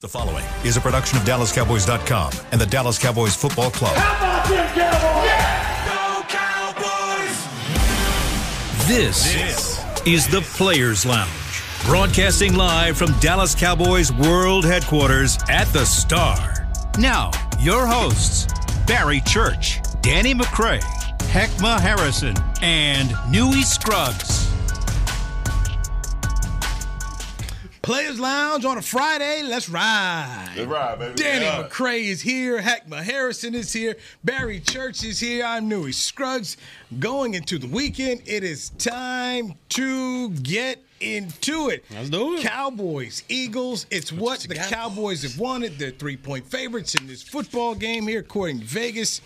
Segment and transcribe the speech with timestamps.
[0.00, 3.94] The following is a production of DallasCowboys.com and the Dallas Cowboys Football Club.
[3.94, 5.28] How about them Cowboys?
[5.84, 7.36] Go Cowboys!
[8.88, 15.84] This, this is the Players Lounge, broadcasting live from Dallas Cowboys World Headquarters at the
[15.84, 16.66] Star.
[16.98, 18.46] Now, your hosts,
[18.86, 20.80] Barry Church, Danny McCray,
[21.28, 24.39] Heckma Harrison, and Newy Scruggs.
[27.82, 29.42] Players Lounge on a Friday.
[29.42, 30.52] Let's ride.
[30.54, 31.14] Let's ride, baby.
[31.14, 31.62] Danny yeah.
[31.62, 32.60] McCray is here.
[32.60, 33.96] Heckma Harrison is here.
[34.22, 35.44] Barry Church is here.
[35.46, 36.58] I'm Newy Scruggs.
[36.98, 41.84] Going into the weekend, it is time to get into it.
[41.90, 42.42] Let's do it.
[42.42, 43.86] Cowboys, Eagles.
[43.90, 44.70] It's what, what the Cowboys.
[44.70, 45.78] Cowboys have wanted.
[45.78, 49.22] They're three point favorites in this football game here, according to Vegas.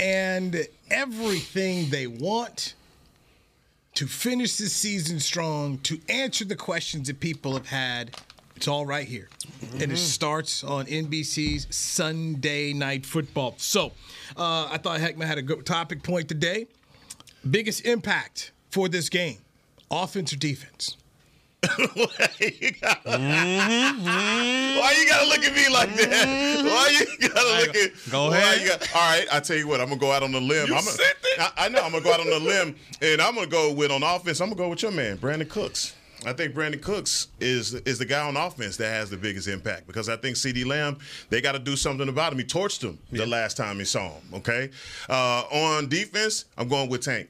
[0.00, 2.74] And everything they want
[3.94, 8.16] to finish this season strong, to answer the questions that people have had.
[8.56, 9.28] It's all right here.
[9.44, 9.82] Mm-hmm.
[9.82, 13.54] And it starts on NBC's Sunday Night Football.
[13.58, 13.92] So
[14.36, 16.66] uh, I thought Heckman had a good topic point today.
[17.48, 19.38] Biggest impact for this game
[19.90, 20.96] offense or defense?
[23.02, 24.78] Mm-hmm.
[24.78, 26.26] Why you gotta look at me like that?
[26.26, 26.66] Mm-hmm.
[26.66, 27.92] Why you gotta look at?
[28.10, 28.66] Go ahead.
[28.66, 29.80] Got, all right, I tell you what.
[29.80, 30.68] I'm gonna go out on the limb.
[30.68, 31.82] You I'm said a, I, I know.
[31.82, 34.40] I'm gonna go out on the limb, and I'm gonna go with on offense.
[34.40, 35.94] I'm gonna go with your man, Brandin Cooks.
[36.24, 39.86] I think Brandin Cooks is is the guy on offense that has the biggest impact
[39.86, 40.98] because I think CeeDee Lamb
[41.30, 42.38] they got to do something about him.
[42.38, 43.18] He torched him yeah.
[43.18, 44.22] the last time he saw him.
[44.34, 44.70] Okay,
[45.08, 47.28] uh, on defense, I'm going with Tank.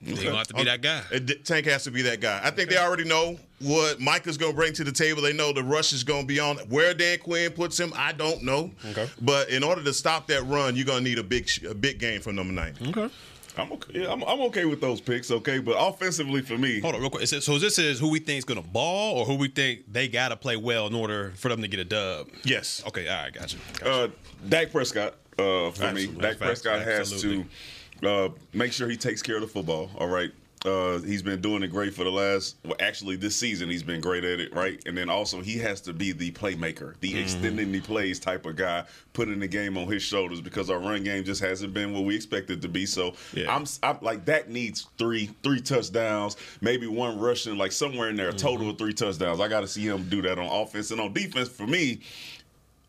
[0.00, 0.12] Okay.
[0.12, 1.02] He's gonna have to be that guy.
[1.44, 2.38] Tank has to be that guy.
[2.38, 2.76] I think okay.
[2.76, 5.22] they already know what Micah's gonna bring to the table.
[5.22, 6.56] They know the rush is gonna be on.
[6.68, 8.70] Where Dan Quinn puts him, I don't know.
[8.90, 9.08] Okay.
[9.20, 12.20] But in order to stop that run, you're gonna need a big a big game
[12.20, 12.74] from number nine.
[12.86, 13.10] Okay.
[13.58, 14.02] I'm okay.
[14.02, 15.30] Yeah, I'm, I'm, okay with those picks.
[15.30, 17.26] Okay, but offensively for me, hold on real quick.
[17.26, 20.06] So this is who we think is going to ball, or who we think they
[20.06, 22.28] got to play well in order for them to get a dub.
[22.44, 22.84] Yes.
[22.86, 23.08] Okay.
[23.08, 23.34] All right.
[23.34, 23.56] Gotcha.
[23.80, 23.90] gotcha.
[23.90, 24.08] Uh,
[24.48, 25.14] Dak Prescott.
[25.38, 26.06] Uh, for Absolutely.
[26.08, 27.38] me, Dak Prescott Absolutely.
[27.38, 29.90] has to uh, make sure he takes care of the football.
[29.98, 30.32] All right.
[30.64, 32.56] Uh, he's been doing it great for the last.
[32.64, 34.82] Well, actually, this season he's been great at it, right?
[34.86, 37.18] And then also he has to be the playmaker, the mm-hmm.
[37.18, 41.04] extending the plays type of guy, putting the game on his shoulders because our run
[41.04, 42.86] game just hasn't been what we expected to be.
[42.86, 43.54] So yeah.
[43.54, 48.30] I'm, I'm, like that needs three three touchdowns, maybe one rushing, like somewhere in there,
[48.30, 48.70] a total mm-hmm.
[48.70, 49.40] of three touchdowns.
[49.40, 51.48] I got to see him do that on offense and on defense.
[51.48, 52.00] For me,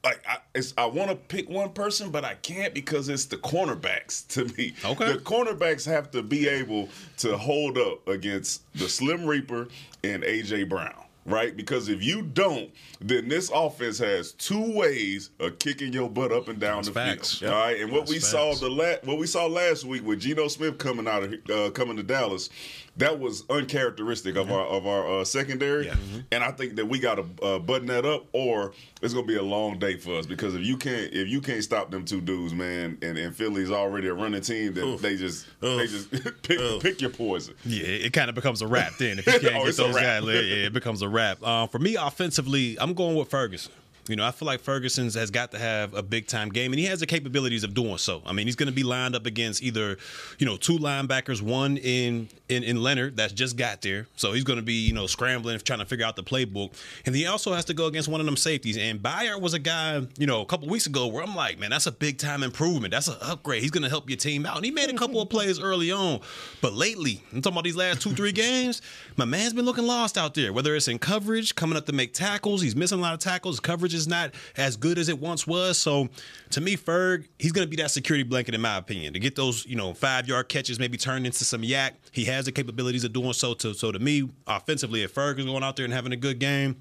[0.04, 0.38] like I,
[0.78, 4.74] I want to pick one person, but I can't because it's the cornerbacks to me.
[4.86, 9.68] Okay, the cornerbacks have to be able to hold up against the Slim Reaper
[10.04, 10.94] and AJ Brown
[11.26, 11.56] right?
[11.56, 16.48] Because if you don't, then this offense has two ways of kicking your butt up
[16.48, 17.38] and down That's the facts.
[17.38, 17.52] field.
[17.52, 17.54] Yep.
[17.54, 18.30] All right, and what That's we facts.
[18.30, 21.70] saw the la- what we saw last week with Geno Smith coming out of uh,
[21.72, 22.50] coming to Dallas,
[22.98, 25.94] that was uncharacteristic of our of our uh, secondary, yeah.
[25.94, 26.20] mm-hmm.
[26.32, 29.38] and I think that we got to uh, button that up, or it's gonna be
[29.38, 32.22] a long day for us because if you can't if you can't stop them two
[32.22, 35.02] dudes, man, and, and Philly's already a running team, then Oof.
[35.02, 35.80] they just Oof.
[35.80, 36.12] they just
[36.44, 37.56] pick, pick your poison.
[37.66, 40.24] Yeah, it kind of becomes a wrap then if you can't oh, get those guys.
[40.24, 41.38] Yeah, it becomes a wrap.
[41.42, 43.72] Uh, for me, offensively, I'm going with Ferguson.
[44.10, 46.80] You know, I feel like Ferguson's has got to have a big time game, and
[46.80, 48.22] he has the capabilities of doing so.
[48.26, 49.98] I mean, he's going to be lined up against either,
[50.38, 54.44] you know, two linebackers, one in in, in Leonard that's just got there, so he's
[54.44, 56.74] going to be you know scrambling, trying to figure out the playbook,
[57.06, 58.78] and he also has to go against one of them safeties.
[58.78, 61.70] And Byard was a guy, you know, a couple weeks ago where I'm like, man,
[61.70, 62.92] that's a big time improvement.
[62.92, 63.62] That's an upgrade.
[63.62, 65.92] He's going to help your team out, and he made a couple of plays early
[65.92, 66.22] on,
[66.62, 68.82] but lately, I'm talking about these last two three games,
[69.16, 70.52] my man's been looking lost out there.
[70.52, 73.60] Whether it's in coverage, coming up to make tackles, he's missing a lot of tackles.
[73.60, 75.78] Coverage is not as good as it once was.
[75.78, 76.10] So
[76.52, 79.36] to me, Ferg, he's going to be that security blanket, in my opinion, to get
[79.36, 81.92] those, you know, five yard catches maybe turned into some YAC.
[82.12, 83.54] He has the capabilities of doing so.
[83.54, 86.40] To, so to me, offensively, if Ferg is going out there and having a good
[86.40, 86.78] game,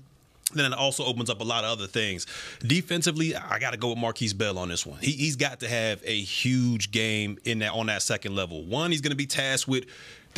[0.54, 2.26] then it also opens up a lot of other things.
[2.60, 4.98] Defensively, I got to go with Markquese Bell on this one.
[5.00, 8.64] He, he's got to have a huge game in that on that second level.
[8.64, 9.84] One, he's going to be tasked with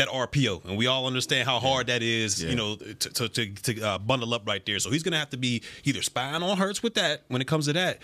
[0.01, 3.47] that RPO, and we all understand how hard that is, you know, to to, to,
[3.47, 4.79] to uh, bundle up right there.
[4.79, 7.47] So he's going to have to be either spying on Hurts with that when it
[7.47, 7.99] comes to that,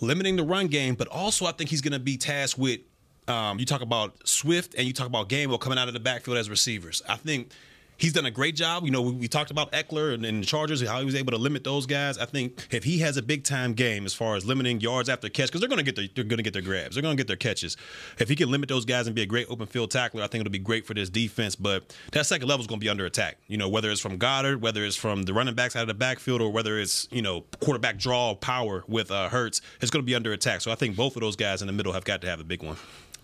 [0.00, 2.80] limiting the run game, but also I think he's going to be tasked with.
[3.28, 6.38] Um, you talk about Swift and you talk about Gainwell coming out of the backfield
[6.38, 7.02] as receivers.
[7.08, 7.50] I think
[7.96, 8.84] he's done a great job.
[8.84, 11.14] You know, we, we talked about Ekeler and, and the Chargers, and how he was
[11.14, 12.18] able to limit those guys.
[12.18, 15.28] I think if he has a big time game as far as limiting yards after
[15.28, 17.16] catch, because they're going to get their they're going to get their grabs, they're going
[17.16, 17.76] to get their catches.
[18.18, 20.40] If he can limit those guys and be a great open field tackler, I think
[20.40, 21.56] it'll be great for this defense.
[21.56, 23.38] But that second level is going to be under attack.
[23.48, 25.94] You know, whether it's from Goedert, whether it's from the running backs out of the
[25.94, 30.06] backfield, or whether it's you know quarterback draw power with uh, Hurts, it's going to
[30.06, 30.60] be under attack.
[30.60, 32.44] So I think both of those guys in the middle have got to have a
[32.44, 32.76] big one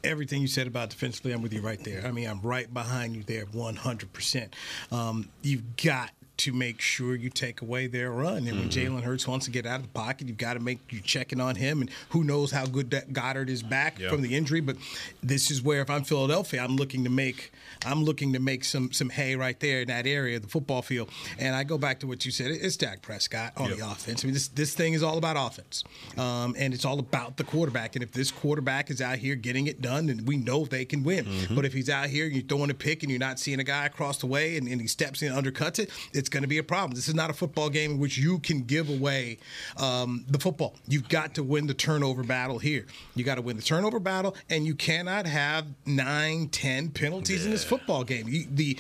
[0.05, 2.07] everything you said about defensively, I'm with you right there.
[2.07, 4.49] I mean, I'm right behind you there 100%.
[4.91, 8.47] Um, you've got to make sure you take away their run.
[8.49, 8.97] And when Mm-hmm.
[8.97, 11.41] Jalen Hurts wants to get out of the pocket, you've got to make you checking
[11.41, 11.81] on him.
[11.83, 14.09] And who knows how good that Goedert is back Yeah.
[14.09, 14.61] from the injury.
[14.61, 14.77] But
[15.23, 17.53] this is where if I'm Philadelphia, I'm looking to make
[17.85, 20.83] I'm looking to make some some hay right there in that area of the football
[20.83, 21.11] field.
[21.39, 22.51] And I go back to what you said.
[22.51, 23.79] It's Dak Prescott on Yep.
[23.79, 24.25] the offense.
[24.25, 25.85] I mean, this this thing is all about offense,
[26.17, 27.95] um, and it's all about the quarterback.
[27.97, 31.03] And if this quarterback is out here getting it done, then we know they can
[31.03, 31.25] win.
[31.27, 31.55] Mm-hmm.
[31.55, 33.87] But if he's out here, you're throwing a pick, and you're not seeing a guy
[33.87, 35.91] across the way, and, and he steps in, and undercuts it,
[36.23, 36.93] it's going to be a problem.
[36.93, 39.39] This is not a football game in which you can give away
[39.77, 40.77] um, the football.
[40.87, 42.87] You've got to win the turnover battle here.
[43.17, 47.51] You got to win the turnover battle, and you cannot have nine, ten penalties in
[47.51, 48.29] this football game.
[48.29, 48.79] You, the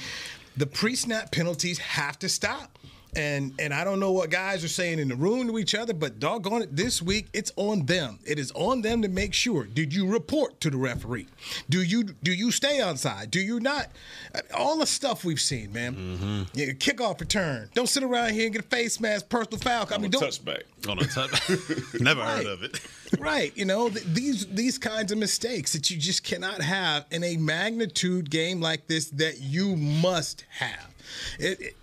[0.57, 2.79] the pre-snap penalties have to stop.
[3.15, 5.93] And and I don't know what guys are saying in the room to each other,
[5.93, 8.19] but doggone it, this week it's on them.
[8.25, 9.65] It is on them to make sure.
[9.65, 11.29] Did you report to the referee?
[11.69, 13.31] Do you do you stay on side?
[13.31, 13.89] Do you not?
[14.55, 15.95] All the stuff we've seen, man.
[15.95, 16.43] Mm-hmm.
[16.59, 17.69] Yeah, kickoff return.
[17.75, 19.87] Don't sit around here and get a face mask, personal foul.
[19.91, 20.63] I mean, a don't touchback.
[20.89, 21.51] On a touch.
[22.01, 22.81] Never heard of it.
[23.19, 27.23] right you know th- these these kinds of mistakes that you just cannot have in
[27.23, 30.95] a magnitude game like this that you must have
[31.39, 31.77] it, it-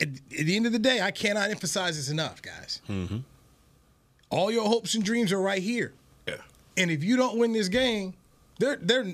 [0.00, 3.18] at, at the end of the day i cannot emphasize this enough guys mm-hmm.
[4.30, 5.92] all your hopes and dreams are right here
[6.26, 6.36] Yeah.
[6.76, 8.14] and if you don't win this game
[8.58, 9.04] they're, they're,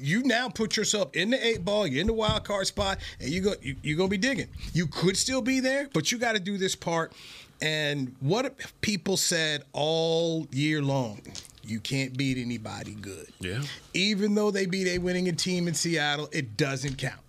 [0.00, 3.28] you now put yourself in the eight ball, you're in the wild card spot, and
[3.28, 4.48] you go, you, you're going to be digging.
[4.72, 7.12] You could still be there, but you got to do this part.
[7.60, 11.22] And what people said all year long?
[11.62, 13.28] You can't beat anybody good.
[13.40, 13.62] Yeah.
[13.94, 17.20] Even though they beat a winning a team in Seattle, it doesn't count.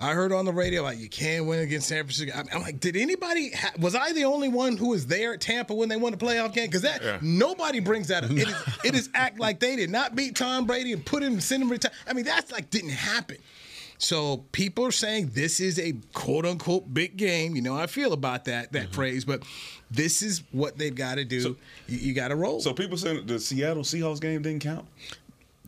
[0.00, 2.36] I heard on the radio like you can't win against San Francisco.
[2.36, 3.50] I'm- I'm like, did anybody?
[3.50, 6.18] Ha- was I the only one who was there at Tampa when they won the
[6.18, 6.66] playoff game?
[6.66, 8.30] Because that nobody brings that up.
[8.30, 8.54] It is,
[8.84, 11.70] it is act like they did not beat Tom Brady and put him send him
[11.70, 11.92] retire.
[12.08, 13.36] I mean, that's like didn't happen.
[13.98, 17.54] So people are saying this is a quote unquote big game.
[17.54, 18.92] You know how I feel about that that mm-hmm.
[18.92, 19.42] phrase, but
[19.90, 21.56] this is what they've got to do.
[21.86, 22.60] you, you got to roll.
[22.60, 24.86] So people saying the Seattle Seahawks game didn't count.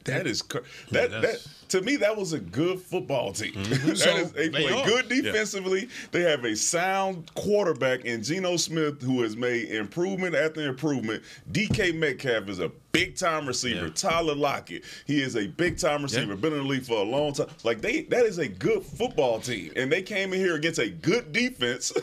[0.05, 0.59] That- that is cr-
[0.91, 3.53] that that that's- to me that was a good football team.
[3.55, 3.89] Mm-hmm.
[3.93, 4.87] That So, is- they they play are.
[4.87, 5.89] good defensively.
[6.11, 11.23] They have a sound quarterback in Geno Smith who has made improvement after improvement.
[11.51, 13.87] DK Metcalf is a big time receiver.
[13.87, 13.93] Yeah.
[13.95, 16.37] Tyler Lockett, he is a big time receiver.
[16.37, 17.49] Been in the league for a long time.
[17.65, 20.89] Like they that is a good football team, and they came in here against a
[20.91, 21.93] good defense.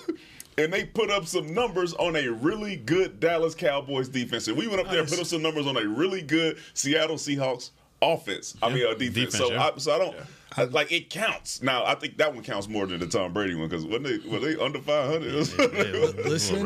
[0.57, 4.49] And they put up some numbers on a really good Dallas Cowboys defense.
[4.49, 7.15] And we went up there and put up some numbers on a really good Seattle
[7.15, 7.69] Seahawks
[8.01, 8.55] offense.
[8.61, 9.33] I mean, a defense.
[9.33, 9.63] Defense, so, yeah.
[9.63, 10.15] I, so I don't
[10.57, 11.61] I, like it counts.
[11.61, 14.17] Now I think that one counts more than the Tom Brady one because when they
[14.29, 15.33] were they under five hundred.
[15.33, 16.65] Listen,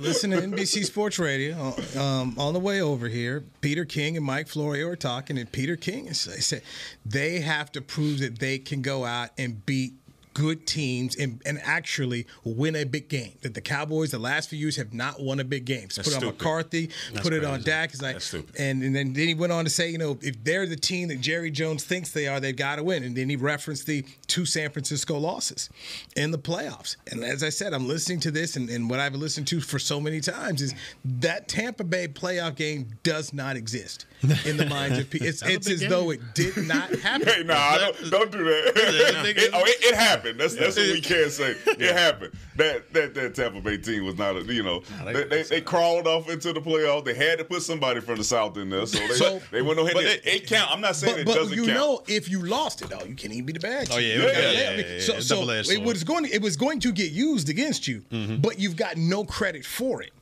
[0.00, 3.44] listen to NBC Sports Radio um, on the way over here.
[3.60, 6.62] Peter King and Mike Florio are talking, and Peter King is they said
[7.04, 9.94] they have to prove that they can go out and beat
[10.34, 13.32] good teams and, and actually win a big game.
[13.42, 15.90] That the Cowboys, the last few years, have not won a big game.
[15.90, 16.38] So put it on stupid.
[16.38, 17.64] McCarthy, put it on crazy.
[17.64, 17.90] Dak.
[17.92, 18.56] It's like, That's stupid.
[18.58, 21.08] and, and then, then he went on to say, you know, if they're the team
[21.08, 23.02] that Jerry Jones thinks they are, they've got to win.
[23.04, 25.68] And then he referenced the two San Francisco losses
[26.16, 26.96] in the playoffs.
[27.10, 29.78] And as I said, I'm listening to this, and, and what I've listened to for
[29.78, 30.74] so many times is
[31.04, 34.06] that Tampa Bay playoff game does not exist
[34.44, 35.20] in the minds of people.
[35.30, 35.90] It's, it's as game.
[35.90, 37.28] though it did not happen.
[37.28, 38.72] Hey, nah, don't, don't do that.
[39.36, 40.19] it, oh, it, it happened.
[40.22, 41.54] That's that's what we can say.
[41.66, 42.32] It happened.
[42.56, 46.06] That that that Tampa Bay team was not a you know they, they, they crawled
[46.06, 47.04] off into the playoffs.
[47.04, 49.78] They had to put somebody from the South in there, so they So- they went
[49.78, 49.94] ahead.
[49.94, 50.70] but It, it count.
[50.70, 51.78] I'm not saying But, it but doesn't you count.
[51.78, 53.88] know, if you lost it, oh, you can't even be the bad.
[53.90, 56.26] Oh, yeah, yeah, yeah, let yeah, me- yeah, So, so it was going.
[56.26, 58.36] It was going to get used against you, mm-hmm.
[58.36, 60.12] but you've got no credit for it.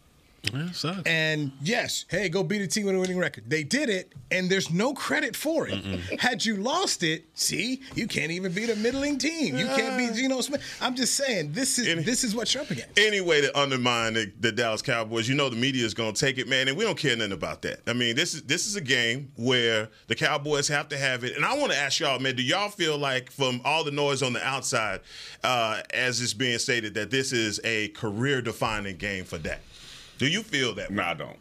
[0.53, 1.03] Yeah.
[1.05, 3.51] And yes, hey, go beat a team with a winning record.
[3.51, 5.75] They did it, and there's no credit for it.
[6.21, 9.57] Had you lost it, see, you can't even beat a middling team.
[9.59, 10.63] You can't beat Geno Smith.
[10.81, 12.99] I'm just saying, this is Any- this is what you're up against.
[12.99, 16.21] any way to undermine the, the Dallas Cowboys, you know the media is going to
[16.21, 17.81] take it, man, and we don't care nothing about that.
[17.87, 21.37] I mean, this is this is a game where the Cowboys have to have it,
[21.37, 24.23] and I want to ask y'all, man, do y'all feel like from all the noise
[24.23, 25.01] on the outside,
[25.45, 29.61] uh, as it's being stated, that this is a career-defining game for Dak?
[30.19, 30.91] Do you feel that?
[30.91, 31.37] No, I don't.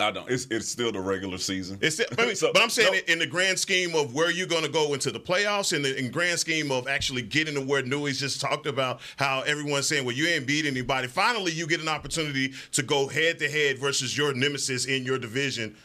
[0.00, 0.28] I don't.
[0.28, 1.78] It's it's still the regular season.
[1.80, 4.46] It's, I mean, So- but I'm saying no, in the grand scheme of where you're
[4.48, 7.60] going to go into the playoffs, in the in grand scheme of actually getting to
[7.60, 11.06] where Newey's just talked about how everyone's saying, well, you ain't beat anybody.
[11.06, 15.18] Finally, you get an opportunity to go head to head versus your nemesis in your
[15.18, 15.76] division.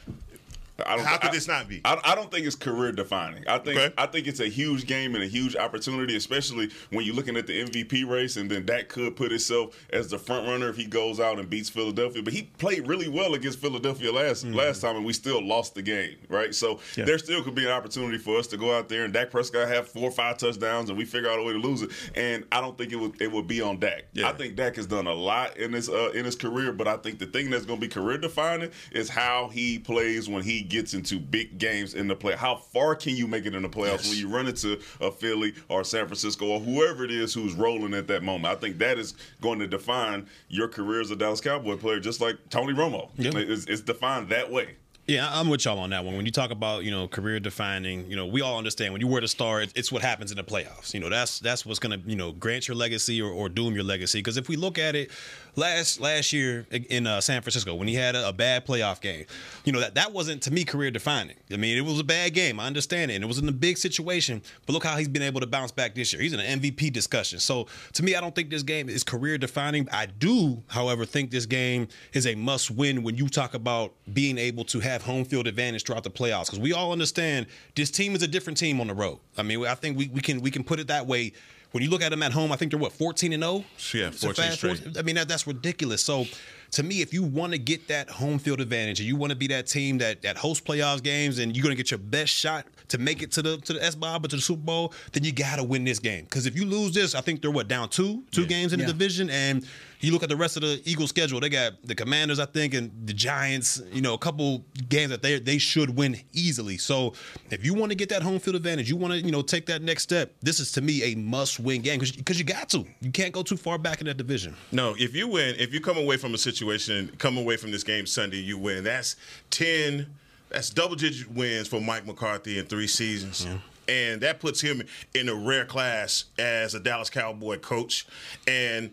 [0.86, 1.82] I don't, How could I, this not be?
[1.86, 3.48] I, I don't think it's career defining.
[3.48, 3.94] I think Okay.
[3.98, 7.48] I think it's a huge game and a huge opportunity, especially when you're looking at
[7.48, 10.86] the MVP race, and then that could put itself as the front runner if he
[10.86, 12.22] goes out and beats Philadelphia.
[12.24, 14.54] But he played really well against Philadelphia last Mm-hmm.
[14.54, 16.54] last time, and we still lost the game, right?
[16.56, 19.32] So there still could be an opportunity for us to go out there and Dak
[19.32, 21.90] Prescott have four or five touchdowns, and we figure out a way to lose it.
[22.16, 24.06] And I don't think it would it would be on Dak.
[24.14, 24.30] Yeah.
[24.30, 26.98] I think Dak has done a lot in his uh, in his career, but I
[26.98, 30.62] think the thing that's going to be career defining is how he plays when he
[30.70, 32.36] gets into big games in the play.
[32.36, 35.54] How far can you make it in the playoffs when you run into a Philly
[35.68, 38.46] or San Francisco or whoever it is who's rolling at that moment?
[38.46, 42.22] I think that is going to define your career as a Dallas Cowboy player, just
[42.22, 43.10] like Tony Romo.
[43.18, 43.32] Yeah.
[43.36, 44.76] It's, it's defined that way.
[45.10, 46.16] Yeah, I'm with y'all on that one.
[46.16, 49.08] When you talk about you know career defining, you know we all understand when you
[49.08, 50.94] were the star, it's what happens in the playoffs.
[50.94, 53.84] You know that's that's what's gonna you know grant your legacy or, or doom your
[53.84, 54.20] legacy.
[54.20, 55.10] Because if we look at it,
[55.56, 59.26] last last year in uh, San Francisco when he had a, a bad playoff game,
[59.66, 61.36] you know that that wasn't to me career defining.
[61.52, 62.60] I mean it was a bad game.
[62.60, 64.42] I understand it, and it was in a big situation.
[64.66, 66.22] But look how he's been able to bounce back this year.
[66.22, 67.40] He's in an MVP discussion.
[67.40, 69.88] So to me, I don't think this game is career defining.
[69.92, 74.38] I do, however, think this game is a must win when you talk about being
[74.38, 76.46] able to have home field advantage throughout the playoffs.
[76.46, 79.20] Because we all understand this team is a different team on the road.
[79.38, 81.34] I mean, I think we, we can we can put it that way.
[81.72, 83.64] When you look at them at home, I think they're what 14 and 0.
[83.94, 84.78] Yeah, 14 fast straight.
[84.80, 86.02] 14 I mean, that, that's ridiculous.
[86.02, 86.26] So,
[86.72, 89.36] to me, if you want to get that home field advantage and you want to
[89.36, 92.34] be that team that that hosts playoffs games and you're going to get your best
[92.34, 94.94] shot to make it to the to the S Bob or to the Super Bowl,
[95.12, 96.24] then you got to win this game.
[96.24, 98.88] Because if you lose this, I think they're what down two two games in Yeah.
[98.88, 99.66] the division, and
[100.00, 101.40] you look at the rest of the Eagles schedule.
[101.40, 103.82] They got the Commanders, I think, and the Giants.
[103.92, 106.78] You know, a couple games that they they should win easily.
[106.78, 107.14] So
[107.50, 109.66] if you want to get that home field advantage, you want to you know take
[109.68, 110.34] that next step.
[110.42, 112.86] This is to me a must win game because you got to.
[113.02, 114.56] You can't go too far back in that division.
[114.72, 117.84] No, if you win, if you come away from a situation, come away from this
[117.84, 118.84] game Sunday, you win.
[118.84, 119.16] That's
[119.50, 120.08] ten.
[120.50, 123.46] That's double digit wins for Mike McCarthy in three seasons.
[123.88, 128.08] And that puts him in a rare class as a Dallas Cowboy coach.
[128.48, 128.92] And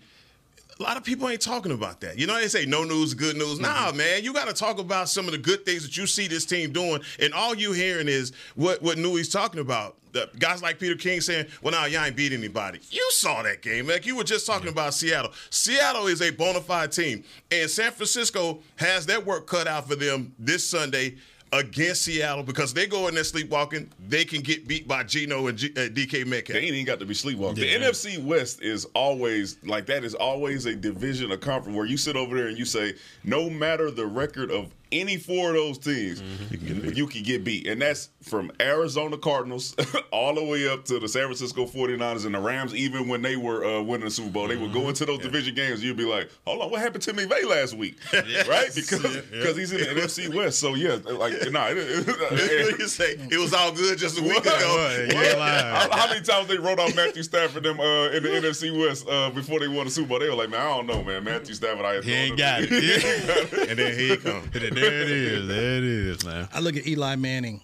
[0.79, 2.19] a lot of people ain't talking about that.
[2.19, 3.59] You know, they say no news, good news.
[3.59, 3.97] Nah, mm-hmm.
[3.97, 6.45] man, you got to talk about some of the good things that you see this
[6.45, 9.97] team doing, and all you hearing is what what Newey's talking about.
[10.13, 13.63] The guys like Peter King saying, "Well, now y'all ain't beat anybody." You saw that
[13.63, 15.33] game, like you were just talking about Seattle.
[15.51, 19.97] Seattle is a bona fide team, and San Francisco has their work cut out for
[19.97, 21.17] them this Sunday
[21.53, 23.91] against Seattle because they go in there sleepwalking.
[24.09, 26.55] They can get beat by Geno and G, uh, DK Metcalf.
[26.55, 27.61] They ain't even got to be sleepwalking.
[27.61, 30.05] The NFC West is always like that.
[30.05, 33.49] Is always a division, a conference where you sit over there and you say, no
[33.49, 37.67] matter the record of any four of those teams, you, can get beat.
[37.67, 39.75] And that's from Arizona Cardinals
[40.13, 42.75] all the way up to the San Francisco 49ers and the Rams.
[42.75, 45.55] Even when they were uh, winning the Super Bowl, they would go into those division
[45.55, 45.83] games.
[45.83, 47.99] You'd be like, hold on, what happened to McVay last week?
[48.47, 48.71] Right?
[48.75, 50.61] Because because he's in the NFC West.
[50.61, 51.67] So yeah, like nah.
[51.71, 54.47] It, it- you say it was all good just a week What?
[54.47, 54.77] ago.
[54.77, 55.13] What?
[55.15, 55.65] You ain't lying.
[55.75, 59.07] how, how many times they wrote out Matthew Stafford them uh, in the NFC West
[59.09, 60.19] uh, before they won the Super Bowl?
[60.21, 61.25] They were like, man, I don't know, man.
[61.25, 62.71] Matthew Stafford, I He ain't got it.
[62.71, 63.63] Yeah.
[63.69, 64.47] And then here he comes.
[64.77, 65.49] There it is.
[65.49, 66.49] There it is, man.
[66.53, 67.61] I look at Eli Manning,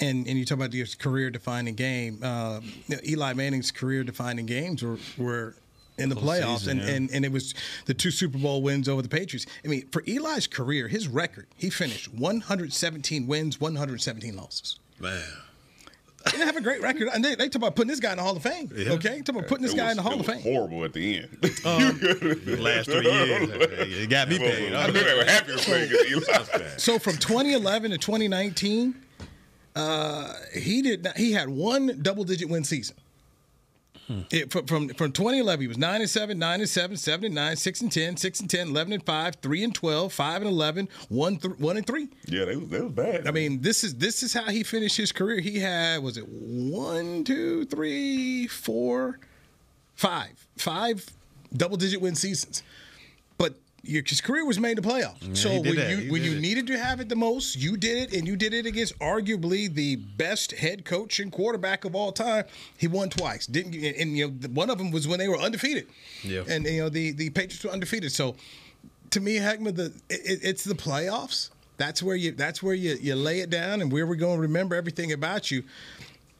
[0.00, 2.20] and and you talk about your career defining game.
[2.22, 2.60] Uh,
[3.06, 5.54] Eli Manning's career defining games were were
[5.98, 6.88] in the playoffs, Postseason, and, yeah.
[6.88, 7.54] and and it was
[7.86, 9.46] the two Super Bowl wins over the Patriots.
[9.64, 14.78] I mean, for Eli's career, his record, he finished 117 wins, 117 losses.
[14.98, 15.22] Man.
[16.26, 18.18] He didn't have a great record, and they, they talk about putting this guy in
[18.18, 18.70] the Hall of Fame.
[18.76, 20.42] Okay, talk about putting this It guy was- in the Hall it of was Fame.
[20.42, 21.28] Horrible at the end.
[21.40, 23.48] The last three years.
[24.02, 24.74] It got me paid.
[24.74, 26.68] I think they were happy to play Eli.
[26.76, 28.94] So from 2011 to 2019,
[29.76, 32.96] uh, he did not, he had one double digit win season.
[34.10, 34.22] Hmm.
[34.32, 37.34] It, from, from from 2011, he was 9 and 7, 9 and 7, 7 and
[37.36, 40.50] 9, 6 and 10, 6 and 10, 11 and 5, 3 and 12, 5 and
[40.50, 42.08] 11, 1, th- 1 and 3.
[42.26, 43.28] Yeah, they was, they was bad.
[43.28, 45.38] I mean, this is this is how he finished his career.
[45.38, 49.20] He had was it one, two, three, four,
[49.94, 51.08] five, five
[51.56, 52.64] double digit win seasons.
[53.38, 55.36] But his career was made the playoffs.
[55.36, 55.90] so when that.
[55.90, 56.40] you He when you it.
[56.40, 59.72] needed to have it the most, you did it, and you did it against arguably
[59.72, 62.44] the best head coach and quarterback of all time.
[62.76, 63.74] He won twice, didn't?
[63.74, 65.86] And, and, you know, one of them was when they were undefeated.
[66.22, 66.42] Yeah.
[66.48, 68.12] And you know the the Patriots were undefeated.
[68.12, 68.36] So
[69.10, 71.50] to me, Heckman, the it, it's the playoffs.
[71.76, 74.42] That's where you that's where you, you lay it down and where we're going to
[74.42, 75.64] remember everything about you.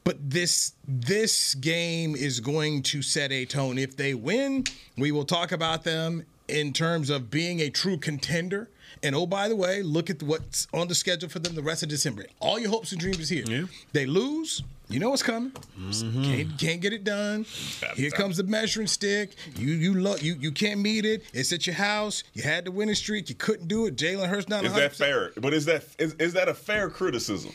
[0.04, 3.78] But this this game is going to set a tone.
[3.78, 4.64] If they win,
[4.98, 8.68] we will talk about them in terms of being a true contender.
[9.02, 11.82] And oh, by the way, look at what's on the schedule for them the rest
[11.82, 12.26] of December.
[12.40, 13.44] All your hopes and dreams is here.
[13.46, 13.64] Yeah.
[13.92, 15.52] They lose, You know what's coming.
[15.78, 16.22] Mm-hmm.
[16.24, 17.46] Can't, can't get it done.
[17.94, 19.36] Here comes the measuring stick.
[19.56, 21.22] You you lo- you you can't meet it.
[21.32, 22.24] It's at your house.
[22.34, 23.28] You had the winning streak.
[23.28, 23.96] You couldn't do it.
[23.96, 24.64] Jalen Hurts not.
[24.64, 24.76] Is 100%.
[24.76, 25.30] that fair?
[25.36, 27.52] But is that is, is that a fair criticism?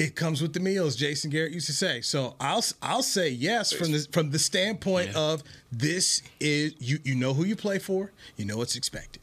[0.00, 2.00] It comes with the meals, Jason Garrett used to say.
[2.00, 5.18] So I'll I'll say yes from the from the standpoint yeah.
[5.18, 9.20] of this is you you know who you play for, you know what's expected.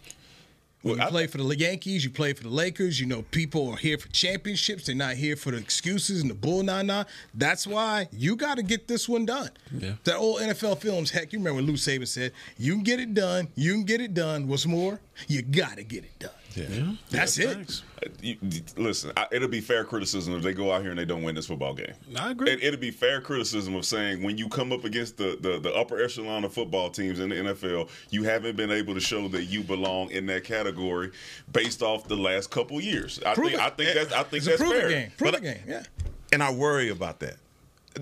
[0.84, 3.00] When you play for the Yankees, you play for the Lakers.
[3.00, 4.86] You know, people are here for championships.
[4.86, 7.06] They're not here for the excuses and the bull nah nah.
[7.34, 9.50] That's why you got to get this one done.
[9.76, 9.94] Yeah.
[10.04, 13.16] That old NFL films, heck, you remember when Lou Saban said, "You can get it
[13.16, 13.48] done.
[13.56, 14.48] You can get it done.
[14.48, 16.66] What's more, you got to get it done." Yeah.
[16.70, 16.92] yeah.
[17.10, 17.82] That's yeah, it.
[18.22, 18.38] You,
[18.78, 21.36] listen, I, it'll be fair criticism if they go out here and they don't win
[21.36, 21.94] this football game.
[22.20, 22.52] I agree.
[22.52, 25.74] It, will be fair criticism of saying when you come up against the, the, the
[25.74, 29.46] upper echelon of football teams in the NFL, you haven't been able to show that
[29.46, 31.12] you belong in that category
[31.52, 33.20] based off the last couple years.
[33.26, 33.66] I prove think it.
[33.66, 34.90] I think that's I think that's fair.
[34.90, 35.12] Game.
[35.18, 35.60] Prove but, game.
[35.68, 35.84] Yeah.
[36.32, 37.38] And I worry about that.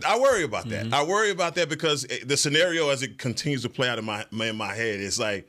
[0.05, 0.85] I worry about that.
[0.85, 0.93] Mm-hmm.
[0.93, 4.25] I worry about that because the scenario as it continues to play out in my
[4.31, 5.47] in my head is like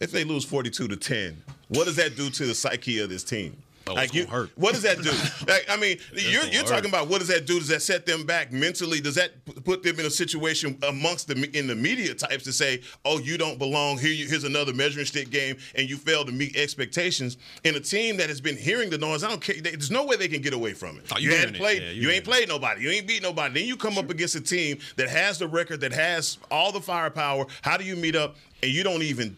[0.00, 3.24] if they lose 42 to 10, what does that do to the psyche of this
[3.24, 3.56] team?
[3.88, 4.50] Oh, like you, hurt.
[4.56, 5.10] What does that do?
[5.52, 7.58] like, I mean, you're, you're talking about what does that do?
[7.58, 9.00] Does that set them back mentally?
[9.00, 9.32] Does that
[9.64, 13.36] put them in a situation amongst the in the media types to say, "Oh, you
[13.36, 14.12] don't belong here.
[14.12, 18.16] You, here's another measuring stick game, and you failed to meet expectations." In a team
[18.18, 19.56] that has been hearing the noise, I don't care.
[19.60, 21.06] There's no way they can get away from it.
[21.12, 21.82] Oh, you, you ain't played.
[21.82, 22.82] Yeah, you, ain't played nobody.
[22.82, 23.54] You ain't beat nobody.
[23.54, 24.04] Then you come sure.
[24.04, 27.46] up against a team that has the record, that has all the firepower.
[27.62, 28.36] How do you meet up?
[28.62, 29.36] And you don't even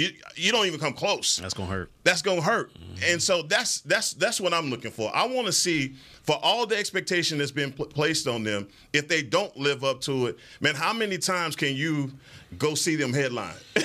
[0.00, 1.36] you you don't even come close.
[1.36, 1.90] That's gonna hurt.
[2.04, 2.72] That's gonna hurt.
[2.72, 3.12] Mm-hmm.
[3.12, 5.14] And so that's that's that's what I'm looking for.
[5.14, 5.94] I want to see
[6.30, 10.00] for all the expectation that's been pl- placed on them, if they don't live up
[10.02, 12.12] to it, man, how many times can you
[12.56, 13.54] go see them headline?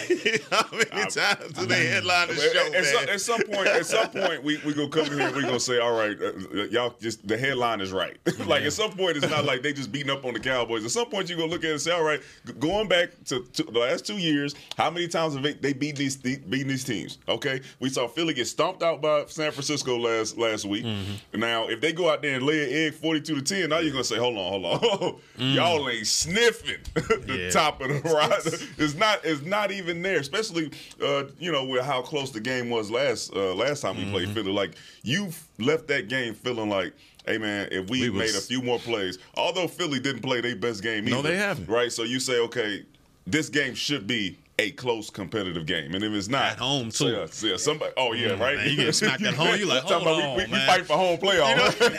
[0.51, 2.73] how many I, times do I they headline the show?
[2.73, 5.21] At, some, at, some point, at some point, we we gonna come here.
[5.21, 8.17] and We gonna say, all right, uh, uh y'all, just the headline is right.
[8.45, 10.85] like at some point, it's not like they just beating up on the Cowboys.
[10.85, 12.21] At some point, you gonna look at it and say, all right,
[12.59, 15.95] going back to, to the last two years, how many times have they, they beat
[15.95, 17.17] these beating these teams?
[17.27, 20.85] Okay, we saw Philly get stomped out by San Francisco last last week.
[20.85, 21.39] Mm-hmm.
[21.39, 23.91] Now, if they go out there and lay an egg 42 to 10, now you're
[23.91, 25.19] going to say, hold on, hold on.
[25.37, 25.55] mm.
[25.55, 27.49] Y'all ain't sniffing the yeah.
[27.49, 28.31] top of the ride.
[28.77, 32.69] It's not it's not even there, especially, uh, you know, with how close the game
[32.69, 34.11] was last uh, last time we mm-hmm.
[34.11, 34.51] played Philly.
[34.51, 36.93] Like, you left that game feeling like,
[37.25, 40.41] hey man, if we, we was, made a few more plays, although Philly didn't play
[40.41, 41.15] their best game either.
[41.15, 41.69] No, they haven't.
[41.69, 41.91] Right?
[41.91, 42.85] So you say, okay,
[43.25, 45.93] this game should be a close competitive game.
[45.93, 47.91] And if it's not at home too, yeah, yeah somebody.
[47.97, 48.55] Oh yeah, mm, right.
[48.57, 49.59] Man, you get smacked at home.
[49.59, 51.49] You like, hold on, we, we, we, fight for home playoff.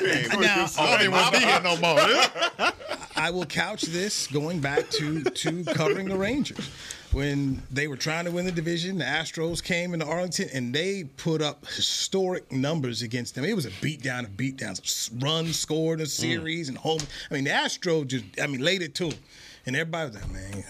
[0.01, 2.73] You know, now, I don't want to be here no more.
[3.17, 6.71] I will couch this going back to to covering the Rangers
[7.13, 8.99] when they were trying to win the division.
[8.99, 13.45] The Astros came into Arlington and they put up historic numbers against them.
[13.45, 16.71] It was a beatdown of beatdowns, runs scored in a series mm.
[16.71, 17.01] and home.
[17.31, 19.19] I mean, the Astros just, I mean, laid it to them.
[19.65, 20.65] And everybody was like, man,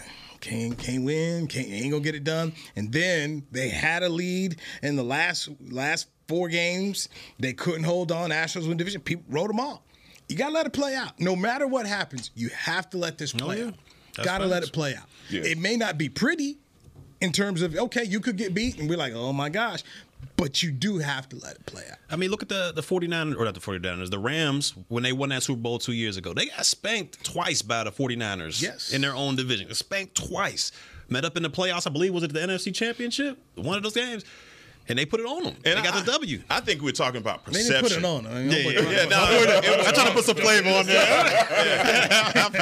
[0.46, 2.52] can't can't win, can't ain't gonna get it done.
[2.76, 7.08] And then they had a lead in the last last four games.
[7.40, 8.30] They couldn't hold on.
[8.30, 9.00] Astros win division.
[9.00, 9.80] People wrote them off.
[10.28, 11.18] You gotta let it play out.
[11.18, 13.66] No matter what happens, you have to let this play oh, yeah.
[13.68, 13.74] out.
[14.14, 15.06] That's gotta let it play out.
[15.30, 15.42] Yeah.
[15.42, 16.58] It may not be pretty
[17.20, 19.82] in terms of okay, you could get beat, and we're like, oh my gosh,
[20.36, 21.98] but you do have to let it play out.
[22.10, 25.12] I mean, look at the the 49ers, or not the 49ers, the Rams, when they
[25.12, 26.32] won that Super Bowl two years ago.
[26.32, 28.92] They got spanked twice by the 49ers yes.
[28.92, 29.72] in their own division.
[29.74, 30.72] Spanked twice.
[31.08, 33.38] Met up in the playoffs, I believe, was it the NFC Championship?
[33.54, 34.24] One of those games
[34.88, 35.54] and they put it on them.
[35.64, 36.42] And they got I, the W.
[36.48, 37.68] I think we're talking about perception.
[37.68, 38.26] They didn't put it on.
[38.26, 39.08] I mean, yeah, yeah, yeah.
[39.08, 41.02] No, I'm trying to put some flavor on there.
[42.36, 42.52] I'm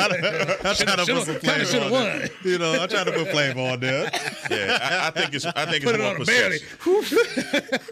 [0.75, 2.29] trying to, put some flavor on there.
[2.45, 4.11] You know, I'm trying to put flavor on there.
[4.51, 5.47] Yeah, I, I think it's.
[5.47, 6.67] I think put it's it more perception.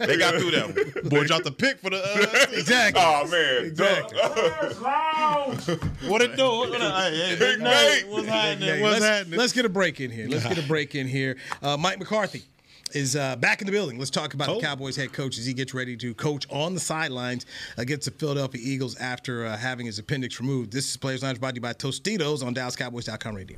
[0.07, 0.67] they got through that.
[0.75, 1.09] One.
[1.09, 1.97] Boy dropped the pick for the.
[2.03, 3.01] Uh, exactly.
[3.03, 3.65] Oh man.
[3.65, 4.19] Exactly.
[6.09, 6.71] what it do?
[6.73, 8.07] Hey, Big Nate.
[8.07, 8.81] What's happening?
[8.81, 9.39] What's let's, happening?
[9.39, 10.27] Let's get a break in here.
[10.27, 11.37] Let's get a break in here.
[11.61, 12.43] Uh, Mike McCarthy
[12.95, 13.97] is uh, back in the building.
[13.97, 14.55] Let's talk about oh.
[14.55, 17.45] the Cowboys head coach as he gets ready to coach on the sidelines
[17.77, 20.71] against the Philadelphia Eagles after uh, having his appendix removed.
[20.71, 23.57] This is Players Lounge brought to you by Tostitos on DallasCowboys.com radio.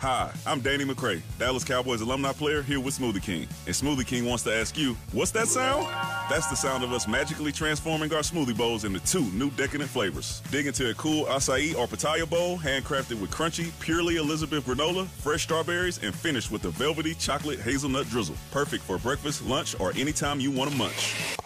[0.00, 3.48] Hi, I'm Danny McCray, Dallas Cowboys alumni player here with Smoothie King.
[3.66, 5.86] And Smoothie King wants to ask you, what's that sound?
[6.28, 10.42] That's the sound of us magically transforming our smoothie bowls into two new decadent flavors.
[10.50, 15.44] Dig into a cool acai or pitaya bowl, handcrafted with crunchy, purely Elizabeth granola, fresh
[15.44, 18.36] strawberries, and finished with a velvety chocolate hazelnut drizzle.
[18.50, 21.36] Perfect for breakfast, lunch, or anytime you want to munch.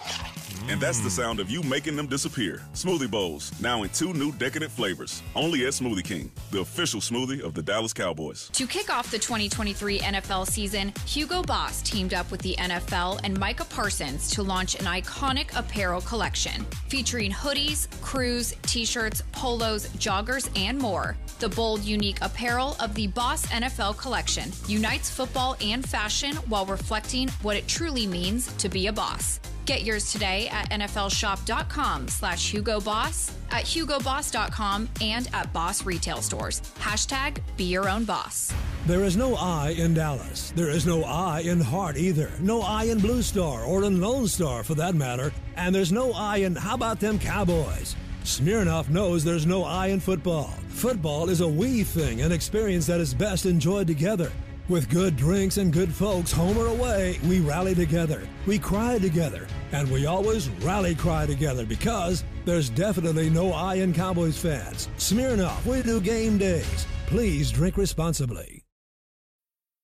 [0.69, 2.63] And that's the sound of you making them disappear.
[2.75, 5.23] Smoothie Bowls, now in two new decadent flavors.
[5.35, 8.51] Only at Smoothie King, the official smoothie of the Dallas Cowboys.
[8.53, 13.39] To kick off the 2023 NFL season, Hugo Boss teamed up with the NFL and
[13.39, 20.51] Micah Parsons to launch an iconic apparel collection featuring hoodies, crews, t shirts, polos, joggers,
[20.59, 21.17] and more.
[21.39, 27.29] The bold, unique apparel of the Boss NFL collection unites football and fashion while reflecting
[27.43, 29.41] what it truly means to be a boss.
[29.71, 36.61] Get yours today at nflshop.com slash hugoboss, at hugoboss.com, and at Boss retail stores.
[36.81, 38.53] Hashtag be your own boss.
[38.87, 40.53] There is no I in Dallas.
[40.57, 42.33] There is no I in Hart either.
[42.41, 45.31] No I in Blue Star or in Lone Star for that matter.
[45.55, 47.95] And there's no I in how about them Cowboys?
[48.25, 50.53] Smirnoff knows there's no I in football.
[50.71, 54.33] Football is a we thing, an experience that is best enjoyed together.
[54.71, 59.49] With good drinks and good folks, home or away, we rally together, we cry together,
[59.73, 64.89] and we always rally cry together because there's definitely no I in Cowboys fans.
[64.97, 66.87] Smirnoff, we do game days.
[67.07, 68.60] Please drink responsibly.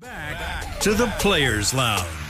[0.00, 2.27] Back to the Players Lounge.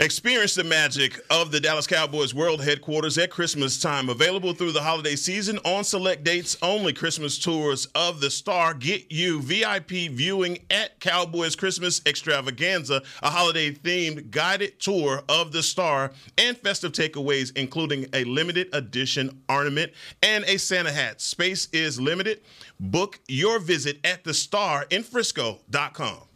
[0.00, 4.08] Experience the magic of the Dallas Cowboys World Headquarters at Christmas time.
[4.08, 6.94] Available through the holiday season on select dates only.
[6.94, 13.72] Christmas tours of the Star get you VIP viewing at Cowboys Christmas Extravaganza, a holiday
[13.72, 20.44] themed guided tour of the Star, and festive takeaways, including a limited edition ornament and
[20.44, 21.20] a Santa hat.
[21.20, 22.40] Space is limited.
[22.80, 26.29] Book your visit at thestarinfrisco.com.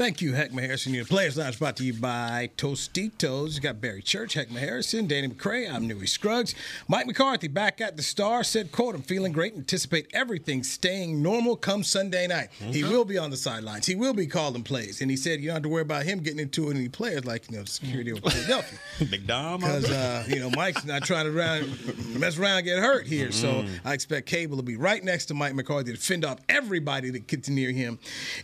[0.00, 0.94] Thank you, Heckma Harrison.
[0.94, 3.56] Your Players Lounge brought to you by Tostitos.
[3.56, 5.70] You got Barry Church, Heckma Harrison, Danny McCray.
[5.70, 6.54] I'm Newy Scruggs.
[6.88, 9.54] Mike McCarthy back at the Star said, quote, I'm feeling great.
[9.54, 12.48] Anticipate everything staying normal come Sunday night.
[12.60, 12.72] Mm-hmm.
[12.72, 13.84] He will be on the sidelines.
[13.84, 15.02] He will be calling plays.
[15.02, 17.50] And he said you don't have to worry about him getting into any players like,
[17.50, 18.78] you know, security of Philadelphia.
[19.10, 19.60] Big Dom.
[19.60, 23.28] Because, uh, you know, Mike's not trying to round, mess around and get hurt here.
[23.28, 23.66] Mm-hmm.
[23.66, 27.10] So I expect Cable to be right next to Mike McCarthy to fend off everybody
[27.10, 27.98] that gets near him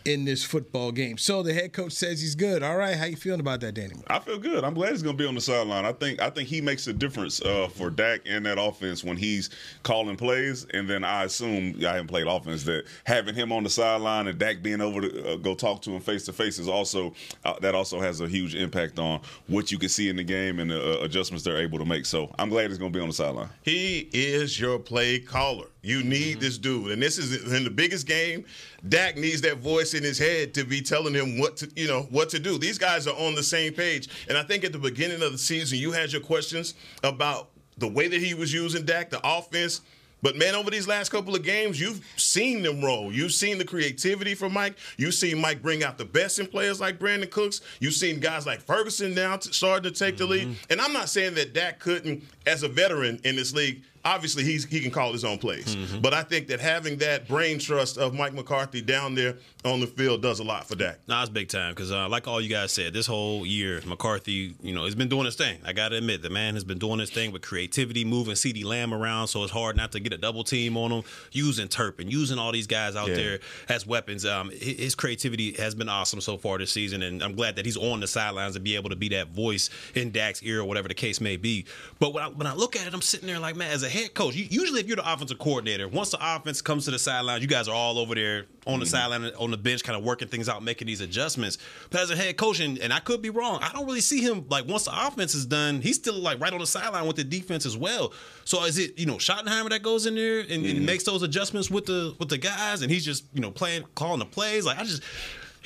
[0.04, 1.16] in this football game.
[1.16, 2.62] So the head coach says he's good.
[2.62, 3.94] All right, how you feeling about that, Danny?
[4.08, 4.64] I feel good.
[4.64, 5.84] I'm glad he's going to be on the sideline.
[5.84, 9.16] I think I think he makes a difference uh, for Dak and that offense when
[9.16, 9.50] he's
[9.82, 10.66] calling plays.
[10.74, 14.38] And then I assume I haven't played offense that having him on the sideline and
[14.38, 17.54] Dak being over to uh, go talk to him face to face is also uh,
[17.60, 20.70] that also has a huge impact on what you can see in the game and
[20.70, 22.06] the uh, adjustments they're able to make.
[22.06, 23.48] So I'm glad he's going to be on the sideline.
[23.62, 25.66] He is your play caller.
[25.86, 26.40] You need mm-hmm.
[26.40, 28.44] this dude, and this is in the biggest game.
[28.88, 32.02] Dak needs that voice in his head to be telling him what to, you know,
[32.10, 32.58] what to do.
[32.58, 35.38] These guys are on the same page, and I think at the beginning of the
[35.38, 39.82] season, you had your questions about the way that he was using Dak, the offense.
[40.22, 43.12] But man, over these last couple of games, you've seen them roll.
[43.12, 44.76] You've seen the creativity from Mike.
[44.96, 47.60] You've seen Mike bring out the best in players like Brandin Cooks.
[47.78, 50.24] You've seen guys like Ferguson now starting to take mm-hmm.
[50.24, 50.48] the lead.
[50.48, 50.72] Mm-hmm.
[50.72, 54.64] And I'm not saying that Dak couldn't, as a veteran in this league, obviously he's
[54.64, 55.74] he can call his own plays.
[55.74, 56.00] Mm-hmm.
[56.00, 59.86] But I think that having that brain trust of Mike McCarthy down there on the
[59.86, 61.00] field does a lot for Dak.
[61.08, 64.54] Nah, it's big time because, uh, like all you guys said, this whole year McCarthy,
[64.62, 65.58] you know, has been doing his thing.
[65.64, 68.64] I got to admit, the man has been doing his thing with creativity, moving CeeDee
[68.64, 71.02] Lamb around, so it's hard not to get a double team on him.
[71.32, 73.16] Using Turpin, using all these guys out yeah.
[73.16, 73.38] there
[73.68, 74.24] as weapons.
[74.24, 77.76] Um, his creativity has been awesome so far this season, and I'm glad that he's
[77.76, 80.88] on the sidelines to be able to be that voice in Dak's ear or whatever
[80.88, 81.66] the case may be.
[81.98, 83.88] But when I, when I look at it, I'm sitting there like, man, as a
[83.96, 86.98] head coach, you, usually if you're the offensive coordinator, once the offense comes to the
[86.98, 88.94] sideline, you guys are all over there on the mm-hmm.
[88.94, 91.58] sideline, on the bench, kind of working things out, making these adjustments.
[91.90, 94.20] But as a head coach, and, and, I could be wrong, I don't really see
[94.20, 97.16] him like once the offense is done, he's still like right on the sideline with
[97.16, 98.12] the defense as well.
[98.44, 100.76] So is it you know Schottenheimer that goes in there and, mm-hmm.
[100.76, 103.84] and makes those adjustments with the with the guys, and he's just you know playing
[103.94, 104.64] calling the plays?
[104.64, 105.02] Like I just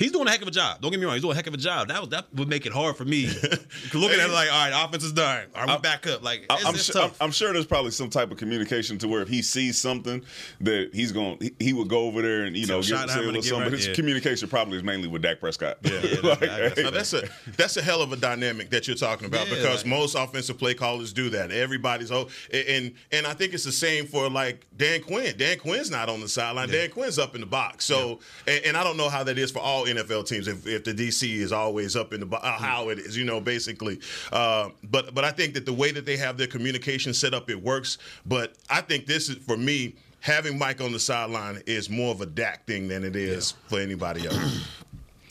[0.01, 0.81] He's doing a heck of a job.
[0.81, 1.13] Don't get me wrong.
[1.15, 1.87] He's doing a heck of a job.
[1.89, 3.27] That was, that would make it hard for me
[3.93, 5.45] looking at it like, all right, offense is done.
[5.55, 6.23] Are we back up?
[6.23, 7.15] Like, it's, I'm, it's su- tough.
[7.21, 10.23] I'm, I'm sure there's probably some type of communication to where if he sees something
[10.61, 13.13] that he's going, he, he would go over there and you know Tell give, Schottenheimer
[13.13, 13.59] say a to little something.
[13.61, 13.93] right, But his yeah.
[13.93, 15.77] communication probably is mainly with Dak Prescott.
[15.83, 15.91] yeah,
[16.23, 19.47] Like, that's- hey, that's a that's a hell of a dynamic that you're talking about
[19.49, 21.51] Yeah, because like- most offensive play callers do that.
[21.51, 25.35] Everybody's oh, and and I think it's the same for like Dan Quinn.
[25.37, 26.69] Dan Quinn's not on the sideline.
[26.69, 27.85] Dan Quinn's up in the box.
[27.85, 30.47] So and, and I don't know how that is for all NFL teams.
[30.47, 33.39] If, if the DC is always up in the uh, how it is, you know,
[33.41, 33.99] basically.
[34.31, 37.49] Uh, but but I think that the way that they have their communication set up,
[37.49, 37.97] it works.
[38.25, 39.95] But I think this is for me.
[40.23, 43.79] Having Mike on the sideline is more of a Dak thing than it is for
[43.79, 44.67] anybody else.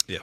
[0.05, 0.17] yeah.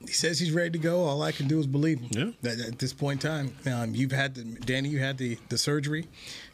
[0.00, 1.02] He says he's ready to go.
[1.02, 2.08] All I can do is believe him.
[2.10, 2.30] Yeah.
[2.54, 4.90] That- At this point in time, um, you've had the Danny.
[4.90, 6.06] You had the the surgery.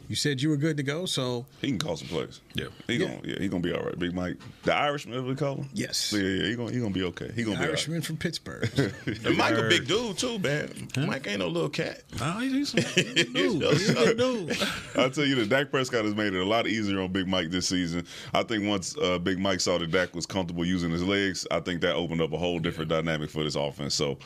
[0.09, 1.05] You said you were good to go.
[1.05, 2.41] So he can call some plays.
[2.53, 2.65] Yeah.
[2.87, 3.07] he Yeah.
[3.07, 3.97] gonna yeah he gonna be all right.
[3.97, 5.69] Big Mike, the Irishman, as we call him.
[5.73, 6.11] Yes.
[6.13, 7.31] yeah, yeah, he gonna he gonna be okay.
[7.35, 7.69] He gonna be all right.
[7.69, 8.69] Irishman from Pittsburgh.
[9.25, 10.89] And Mike a big dude too, man.
[10.97, 12.01] Mike ain't no little cat.
[12.21, 13.63] Oh, he's, he's, he's a dude.
[13.73, 14.57] He's a good dude.
[14.95, 17.49] I'll tell you the Dak Prescott has made it a lot easier on Big Mike
[17.51, 18.05] this season.
[18.33, 21.59] I think once uh, Big Mike saw that Dak was comfortable using his legs, I
[21.61, 23.95] think that opened up a whole different dynamic for this offense.
[23.95, 24.17] So.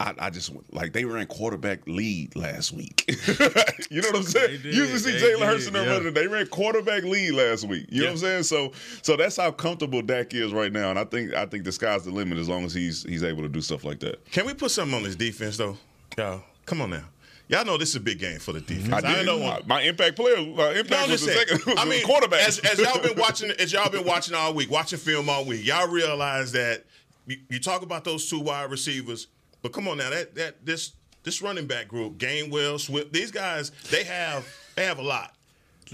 [0.00, 3.04] I, I just like they ran quarterback lead last week.
[3.90, 4.62] you know what I'm saying?
[4.62, 4.74] Did.
[4.74, 5.92] Usually see Jalen Hurts in there yeah.
[5.96, 6.14] running.
[6.14, 7.86] They ran quarterback lead last week.
[7.90, 8.42] You know what I'm saying?
[8.44, 10.90] So so that's how comfortable Dak is right now.
[10.90, 13.42] And I think I think the sky's the limit as long as he's he's able
[13.42, 14.24] to do stuff like that.
[14.30, 15.76] Can we put something on this defense though?
[16.16, 17.04] Y'all, come on now.
[17.48, 18.84] Y'all know this is a big game for the mm-hmm.
[18.84, 19.04] defense.
[19.04, 19.26] I did.
[19.26, 21.64] know my, my impact player, my impact No, was the second.
[21.66, 22.46] Was I mean, quarterback.
[22.46, 25.66] As, as y'all been watching, as y'all been watching all week, watching film all week,
[25.66, 26.84] y'all realize that
[27.26, 29.28] you, you talk about those two wide receivers,
[29.62, 30.92] but come on now, that that this
[31.22, 35.34] this running back group, Gainwell, Swift, these guys, they have they have a lot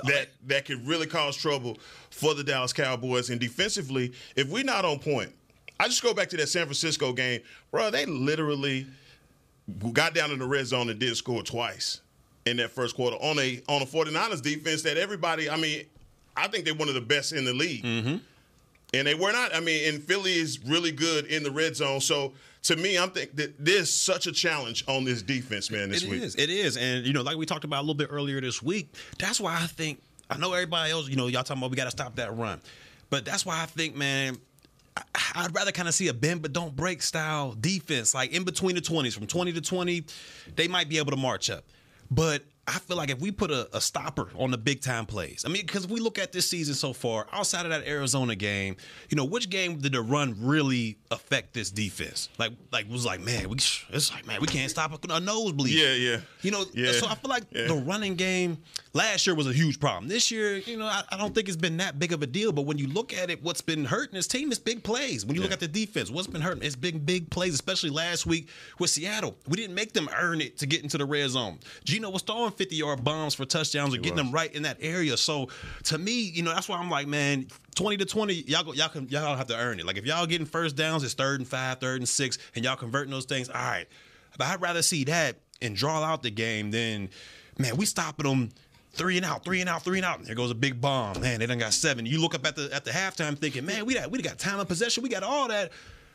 [0.05, 1.79] that that could really cause trouble
[2.11, 3.31] for the Dallas Cowboys.
[3.31, 5.33] And defensively, if we're not on point,
[5.79, 7.91] I just go back to that San Francisco game, bro.
[7.91, 8.87] They literally
[9.93, 12.01] got down in the red zone and did score twice
[12.47, 15.85] in that first quarter on a on a 49ers defense that everybody, I mean,
[16.37, 17.85] I think they're one of the best in the league.
[17.85, 18.17] Mm-hmm.
[18.93, 19.55] And they were not.
[19.55, 22.01] I mean, and Philly is really good in the red zone.
[22.01, 22.33] So
[22.65, 26.11] to me, I'm think that there's such a challenge on this defense, man, this It
[26.11, 26.23] week.
[26.23, 26.35] is.
[26.35, 26.77] It is.
[26.77, 29.55] And, you know, like we talked about a little bit earlier this week, that's why
[29.55, 32.17] I think, I know everybody else, you know, y'all talking about we got to stop
[32.17, 32.61] that run.
[33.11, 34.39] But that's why I think, man,
[35.35, 38.77] I'd rather kind of see a bend but don't break style defense, like in between
[38.77, 40.05] the 20s, from 20 to 20,
[40.57, 41.65] they might be able to march up.
[42.11, 45.45] But I feel like if we put a, a stopper on the big time plays,
[45.45, 48.35] I mean, because if we look at this season so far, outside of that Arizona
[48.35, 48.77] game,
[49.11, 52.31] you know, which game did the run really affect this defense?
[52.39, 55.75] Like, like was like, man, we it's like, man, we can't stop a, a nosebleed.
[55.75, 56.21] Yeah, yeah.
[56.41, 56.93] You know, Yeah.
[56.93, 57.67] so I feel like Yeah.
[57.67, 58.59] the running game
[58.95, 60.09] last year was a huge problem.
[60.09, 62.53] This year, you know, I, I don't think it's been that big of a deal.
[62.53, 65.27] But when you look at it, what's been hurting this team is big plays.
[65.27, 68.25] When you look at the defense, what's been hurting is big, big plays, especially last
[68.25, 69.37] week with Seattle.
[69.49, 71.59] We didn't make them earn it to get into the red zone.
[71.85, 75.17] Geno was throwing 50 yard bombs for touchdowns or getting them right in that area.
[75.17, 75.49] So
[75.85, 78.89] to me, you know, that's why I'm like, man, 20 to 20, y'all go, y'all
[78.89, 79.87] can y'all have to earn it.
[79.87, 82.77] Like if y'all getting first downs, it's third and five, third and six, and y'all
[82.77, 83.49] converting those things.
[83.49, 83.87] All right.
[84.39, 87.09] But I'd rather see that and draw out the game than,
[87.59, 88.51] man, we stopping them
[88.95, 90.19] three and out, three and out, three and out.
[90.19, 91.21] And there goes a big bomb.
[91.21, 92.07] Man, they done got seven.
[92.07, 94.61] You look up at the at the halftime thinking, man, we got we got time
[94.61, 95.73] of possession, we got all that.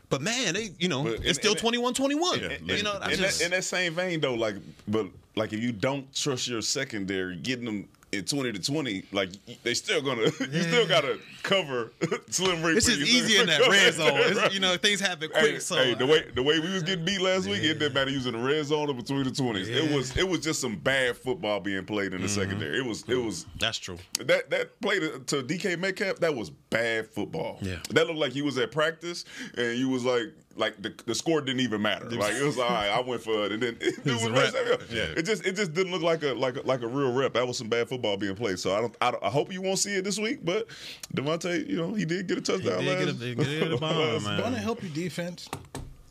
[0.10, 2.39] But man, they, you know, it's still in- 21 21.
[2.39, 4.56] In, You know, in, just, that, in that same vein, though, like,
[4.88, 9.30] but like if you don't trust your secondary, getting them in twenty to twenty, like
[9.63, 11.91] they still gonna, you still gotta cover
[12.30, 12.78] Slim Reaper.
[12.78, 14.12] it's just easier in that red zone.
[14.15, 15.62] It's, you know, things happen Hey, quick.
[15.62, 18.10] so hey, the way the way we was getting beat last week, it didn't matter
[18.12, 19.69] using the red zone or between the twenties.
[19.69, 22.41] It was it was just some bad football being played in the Mm-hmm.
[22.41, 22.78] secondary.
[22.80, 23.98] It was it was that's true.
[24.26, 27.60] that that play to, to DK Metcalf, that was bad football.
[27.62, 27.78] Yeah.
[27.91, 29.26] that looked like he was at practice
[29.58, 30.26] and you was like
[30.60, 32.06] like the, the score didn't even matter.
[32.19, 32.89] Like it was all right.
[32.89, 34.82] I went for it, and then it, was was a right rep.
[34.91, 37.34] it just it just didn't look like a like a, like a real rep.
[37.34, 38.60] That was some bad football being played.
[38.60, 40.39] So I don't I, don't, I hope you won't see it this week.
[40.43, 40.67] But
[41.15, 42.84] Devontae, you know, he did get a touchdown.
[42.84, 44.41] did get last, a- get a bomb, last- man.
[44.41, 45.50] Want to help your defense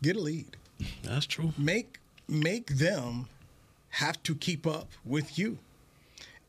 [0.02, 0.56] get a lead.
[1.02, 1.52] That's true.
[1.58, 3.28] Make make them
[3.90, 5.58] have to keep up with you.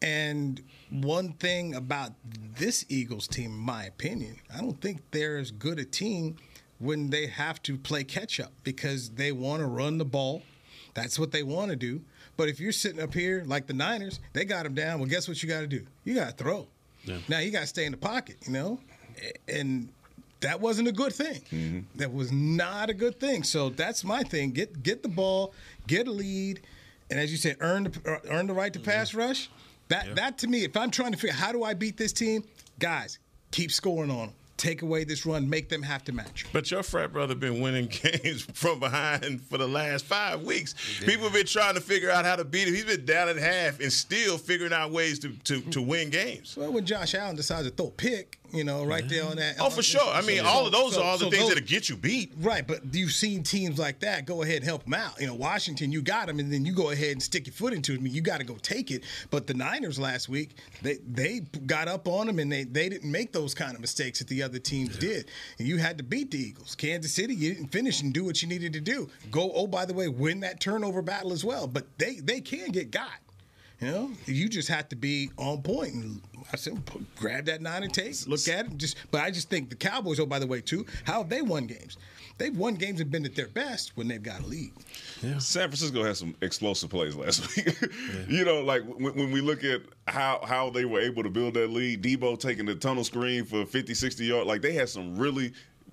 [0.01, 2.13] And one thing about
[2.57, 6.37] this Eagles team, in my opinion, I don't think they're as good a team
[6.79, 10.41] when they have to play catch up because they want to run the ball.
[10.93, 12.01] That's what they want to do.
[12.37, 14.99] But if you're sitting up here like the Niners, they got them down.
[14.99, 15.85] Well, guess what you got to do?
[16.03, 16.67] You got to throw.
[17.27, 18.79] Now you got to stay in the pocket, you know?
[19.47, 19.89] And
[20.41, 21.41] that wasn't a good thing.
[21.51, 21.79] Mm-hmm.
[21.95, 23.43] That was not a good thing.
[23.43, 24.51] So that's my thing.
[24.51, 25.53] Get get the ball,
[25.87, 26.61] get a lead,
[27.09, 28.89] and as you said, earn the uh, earn the right to mm-hmm.
[28.89, 29.49] pass rush.
[29.89, 32.43] That that to me, if I'm trying to figure how do I beat this team,
[32.77, 33.19] guys,
[33.51, 34.33] keep scoring on them.
[34.59, 36.45] Take away this run, make them have to match.
[36.53, 40.75] But your frat brother been winning games from behind for the last five weeks.
[41.05, 42.75] People have been trying to figure out how to beat him.
[42.75, 46.55] He's been down at half and still figuring out ways to, to, to win games.
[46.57, 49.55] Well, when Josh Allen decides to throw a pick, you know, right there on that.
[49.59, 50.01] Oh, for sure.
[50.01, 51.95] I mean, all of those so, are all the so things those, that'll get you
[51.95, 52.33] beat.
[52.39, 55.19] Right, but you've seen teams like that go ahead and help them out.
[55.19, 57.73] You know, Washington, you got them, and then you go ahead and stick your foot
[57.73, 57.99] into it.
[57.99, 59.03] I mean, you got to go take it.
[59.29, 63.11] But the Niners last week, they they got up on them, and they they didn't
[63.11, 65.01] make those kind of mistakes that the other teams yeah.
[65.01, 65.31] did.
[65.57, 66.75] And you had to beat the Eagles.
[66.75, 69.09] Kansas City, you didn't finish and do what you needed to do.
[69.31, 71.67] Go, oh, by the way, win that turnover battle as well.
[71.67, 73.09] But they they can get got.
[73.81, 75.93] You know, you just have to be on point.
[75.93, 76.81] And I said,
[77.15, 78.77] grab that nine and take, look at it.
[78.77, 80.19] Just, but I just think the Cowboys.
[80.19, 81.97] Oh, by the way, too, how have they won games?
[82.37, 84.71] They've won games and been at their best when they've got a lead.
[85.21, 85.37] Yeah.
[85.39, 87.77] San Francisco had some explosive plays last week.
[87.81, 88.19] yeah.
[88.27, 91.55] You know, like when, when, we look at how how they were able to build
[91.55, 95.17] that lead, Deebo taking the tunnel screen for 50, 60 yards, like they had some
[95.17, 95.51] really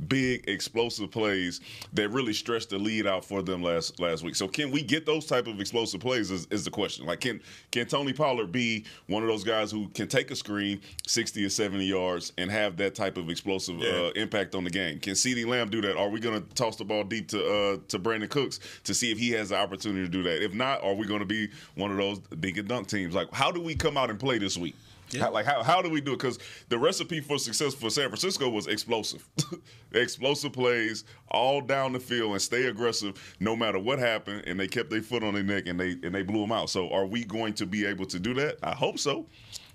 [0.09, 1.61] big explosive plays
[1.93, 4.37] that really stretched the lead out for them last last week.
[4.37, 7.07] So can we get those type of explosive plays is, is the question.
[7.07, 10.81] Like can can Tony Pollard be one of those guys who can take a screen
[11.07, 13.91] 60 or 70 yards and have that type of explosive yeah.
[13.91, 14.99] uh, impact on the game?
[15.01, 15.97] Can CeeDee Lamb do that?
[15.97, 19.11] Are we going to toss the ball deep to uh, to Brandin Cooks to see
[19.11, 20.43] if he has the opportunity to do that?
[20.43, 23.15] If not, are we going to be one of those dink and dunk teams?
[23.15, 24.75] Like how do we come out and play this week?
[25.11, 25.25] Yeah.
[25.25, 26.19] How, like how how do we do it?
[26.19, 26.39] Because
[26.69, 29.29] the recipe for success for San Francisco was explosive,
[29.93, 34.45] explosive plays all down the field and stay aggressive no matter what happened.
[34.47, 36.71] And they kept their foot on their neck and they and they blew them out.
[36.71, 38.59] So are we going to be able to do that?
[38.63, 39.27] I hope so.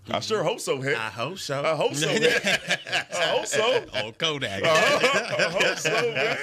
[0.10, 0.98] I sure hope so, Heck.
[0.98, 1.62] I hope so.
[1.64, 3.86] I hope so, I hope so.
[3.94, 4.64] Oh, Kodak.
[4.64, 6.38] Uh, I hope so, man.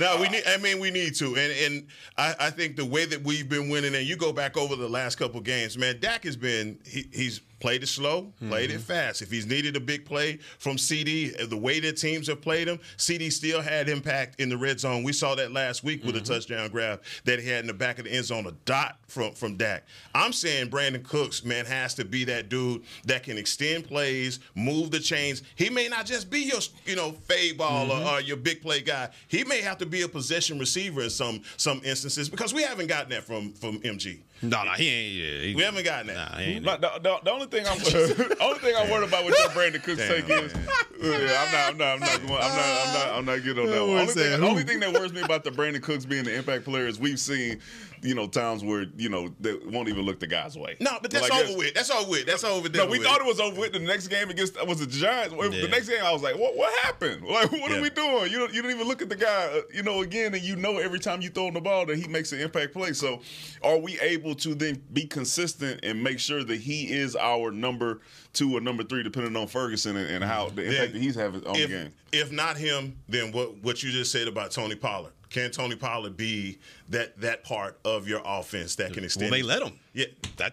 [0.00, 0.42] No, we need.
[0.46, 3.68] I mean, we need to, and and I, I think the way that we've been
[3.68, 6.00] winning, and you go back over the last couple games, man.
[6.00, 8.78] Dak has been he, he's played it slow, played mm-hmm.
[8.80, 9.22] it fast.
[9.22, 12.80] If he's needed a big play from CeeDee, the way that teams have played him,
[12.96, 15.04] CeeDee still had impact in the red zone.
[15.04, 16.24] We saw that last week with mm-hmm.
[16.24, 18.98] a touchdown grab that he had in the back of the end zone, a dot
[19.06, 19.84] from from Dak.
[20.12, 24.90] I'm saying Brandin Cooks, man, has to be that dude that can extend plays, move
[24.90, 25.44] the chains.
[25.54, 28.06] He may not just be your, you know, fade ball mm-hmm.
[28.08, 29.10] or, or, your big play guy.
[29.28, 32.88] He may have to be a possession receiver in some some instances because we haven't
[32.88, 34.18] gotten that from from MG.
[34.42, 35.14] No, no, he ain't.
[35.14, 36.32] Yeah, he, we haven't gotten that.
[36.32, 36.64] Nah, he ain't.
[36.64, 37.78] But the, the, the only thing I'm,
[38.40, 40.52] only thing I'm worried about with your Brandin Cooks take is,
[41.00, 43.70] yeah, I'm not, I'm not, I'm not, I'm not, I'm not, I'm not getting on
[43.70, 44.00] that one.
[44.00, 46.64] Only thing, the only thing that worries me about the Brandin Cooks being the impact
[46.64, 47.60] player is we've seen
[48.02, 50.76] you know, times where, you know, they won't even look the guy's way.
[50.80, 51.74] No, but that's like, over with.
[51.74, 52.26] That's over with.
[52.26, 52.74] That's over with.
[52.74, 53.06] No, we with.
[53.06, 53.72] thought it was over with.
[53.72, 55.34] The next game against was the Giants.
[55.38, 55.48] Yeah.
[55.48, 57.22] The next game, I was like, what What happened?
[57.22, 57.78] Like, what yeah.
[57.78, 58.30] are we doing?
[58.30, 60.56] You don't, you don't even look at the guy, uh, you know, again, and you
[60.56, 62.92] know every time you throw him the ball that he makes an impact play.
[62.92, 63.20] So
[63.62, 68.00] are we able to then be consistent and make sure that he is our number
[68.32, 71.14] two or number three, depending on Ferguson and, and how the impact then, that he's
[71.14, 71.92] having on if, the game?
[72.12, 75.12] If not him, then what, what you just said about Tony Pollard.
[75.32, 76.58] Can Tony Pollard be
[76.90, 79.30] that that part of your offense that can extend?
[79.30, 79.78] Well, they let him.
[79.94, 80.04] Yeah,
[80.36, 80.52] that.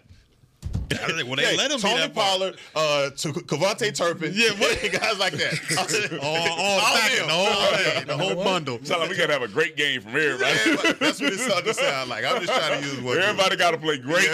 [0.90, 4.80] well, they let him Tony Pollard, uh, to KaVontae Turpin, yeah, what?
[4.92, 8.78] guys like that, all, all, all packet, the whole, the whole bundle.
[8.82, 10.58] Sound like we gotta have a great game from everybody.
[10.66, 12.24] Yeah, that's what it started to sound like.
[12.24, 14.30] I'm just trying to use what everybody got to play great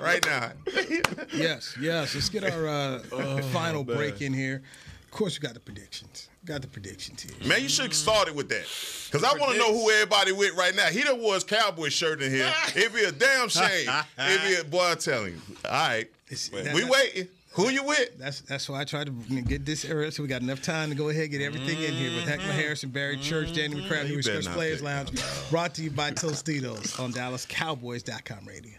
[0.00, 0.52] right now.
[1.34, 2.14] yes, yes.
[2.14, 3.96] Let's get our uh, oh, final man.
[3.98, 4.62] break in here.
[5.10, 6.28] Of course, we got the predictions.
[6.44, 7.48] Got the predictions here.
[7.48, 8.66] Man, you should have started with that.
[9.06, 10.88] Because I want to know who everybody with right now.
[10.88, 12.52] He done wore his cowboy shirt in here.
[12.76, 13.88] It'd be a damn shame.
[14.18, 15.40] It'd be a boy, I'm telling you.
[15.64, 16.06] All right.
[16.52, 17.28] we waiting.
[17.52, 18.18] Who you with?
[18.18, 20.94] That's that's why I tried to get this era so we got enough time to
[20.94, 24.28] go ahead and get everything in here with Heckma Harrison, Barry Church, Danny McCray, West
[24.28, 25.10] Coast Players Lounge,
[25.50, 28.78] brought to you by Tostitos on DallasCowboys.com radio.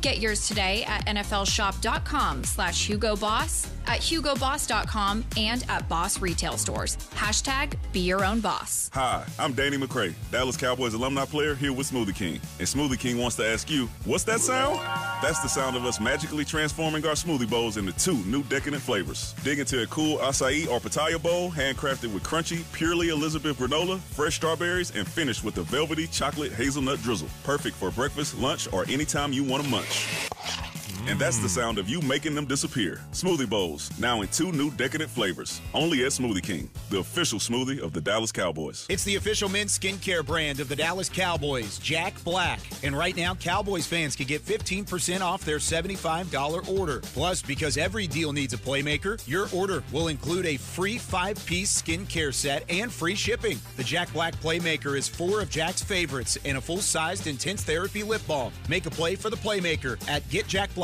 [0.00, 6.96] Get yours today at nflshop.com slash Hugo Boss, at hugoboss.com, and at Boss retail stores.
[7.12, 8.88] Hashtag be your own boss.
[8.94, 12.40] Hi, I'm Danny McCray, Dallas Cowboys alumni player here with Smoothie King.
[12.58, 14.76] And Smoothie King wants to ask you, what's that sound?
[15.22, 19.34] That's the sound of us magically transforming our smoothie bowls into two new decadent flavors.
[19.44, 24.36] Dig into a cool acai or pitaya bowl, handcrafted with crunchy, purely Elizabeth granola, fresh
[24.36, 27.28] strawberries, and finished with a velvety chocolate hazelnut drizzle.
[27.44, 29.89] Perfect for breakfast, lunch, or anytime you want a munch.
[29.90, 30.79] noite.
[31.08, 33.00] And that's the sound of you making them disappear.
[33.12, 35.60] Smoothie Bowls, now in two new decadent flavors.
[35.72, 38.86] Only at Smoothie King, the official smoothie of the Dallas Cowboys.
[38.88, 42.60] It's the official men's skincare brand of the Dallas Cowboys, Jack Black.
[42.82, 47.00] And right now, Cowboys fans can get 15% off their $75 order.
[47.00, 51.80] Plus, because every deal needs a playmaker, your order will include a free five piece
[51.80, 53.58] skincare set and free shipping.
[53.76, 58.02] The Jack Black Playmaker is four of Jack's favorites and a full sized intense therapy
[58.02, 58.52] lip balm.
[58.68, 60.22] Make a play for the Playmaker at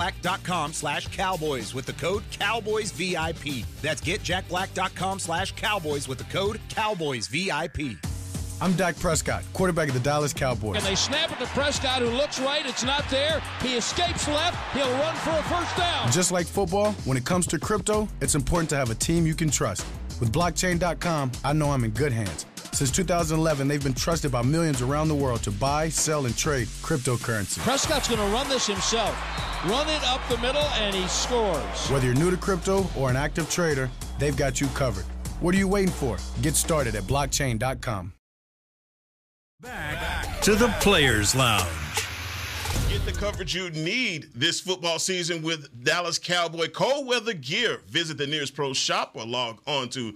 [0.07, 3.65] getjackblack.com slash cowboys with the code CowboysVIP.
[3.83, 7.99] That's getjackblack.com slash cowboys with the code CowboysVIP.
[8.59, 10.79] I'm Dak Prescott, quarterback of the Dallas Cowboys.
[10.79, 12.65] And they snap it to Prescott, who looks right.
[12.65, 13.43] It's not there.
[13.61, 14.57] He escapes left.
[14.75, 16.11] He'll run for a first down.
[16.11, 19.35] Just like football, when it comes to crypto, it's important to have a team you
[19.35, 19.87] can trust.
[20.21, 22.47] With blockchain.com, I know I'm in good hands.
[22.77, 26.66] Since 2011, they've been trusted by millions around the world to buy, sell, and trade
[26.83, 27.59] cryptocurrency.
[27.61, 29.16] Prescott's going to run this himself.
[29.64, 31.89] Run it up the middle, and he scores.
[31.89, 35.07] Whether you're new to crypto or an active trader, they've got you covered.
[35.41, 36.18] What are you waiting for?
[36.43, 38.12] Get started at blockchain.com.
[39.61, 41.66] Back to the Players Lounge.
[42.91, 47.81] Get the coverage you need this football season with Dallas Cowboy cold weather gear.
[47.89, 50.14] Visit the nearest pro shop or log on to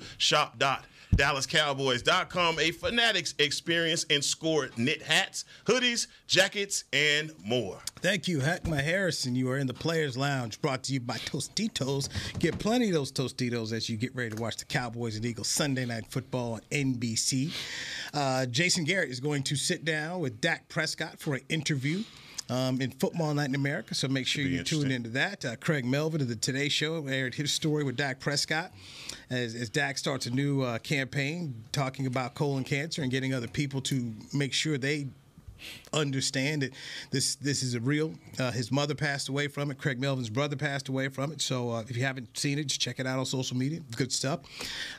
[1.20, 2.58] shop.dallascowboys.com.
[2.58, 7.78] A Fanatics experience and score knit hats, hoodies, jackets, and more.
[7.96, 9.34] Thank you, Hackma Harrison.
[9.34, 12.08] You are in the Players Lounge, brought to you by Tostitos.
[12.38, 15.48] Get plenty of those Tostitos as you get ready to watch the Cowboys and Eagles
[15.48, 17.52] Sunday Night Football on NBC.
[18.14, 22.02] Uh, Jason Garrett is going to sit down with Dak Prescott for an interview.
[22.50, 25.44] Um, in Football Night in America, so make sure you tune into that.
[25.44, 28.72] Uh, Craig Melvin of the Today Show aired his story with Dak Prescott
[29.30, 33.46] as, as Dak starts a new uh, campaign talking about colon cancer and getting other
[33.46, 35.06] people to make sure they
[35.92, 36.72] understand that
[37.10, 38.14] this this is a real.
[38.38, 39.78] Uh, his mother passed away from it.
[39.78, 41.40] Craig Melvin's brother passed away from it.
[41.40, 43.80] So uh, if you haven't seen it, just check it out on social media.
[43.96, 44.40] Good stuff.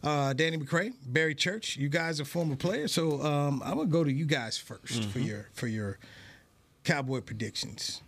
[0.04, 4.04] Uh, Danny McCray, Barry Church, you guys are former players, so um, I'm gonna go
[4.04, 5.10] to you guys 1st Mm-hmm.
[5.10, 5.97] for your for your
[6.84, 8.02] Cowboy predictions.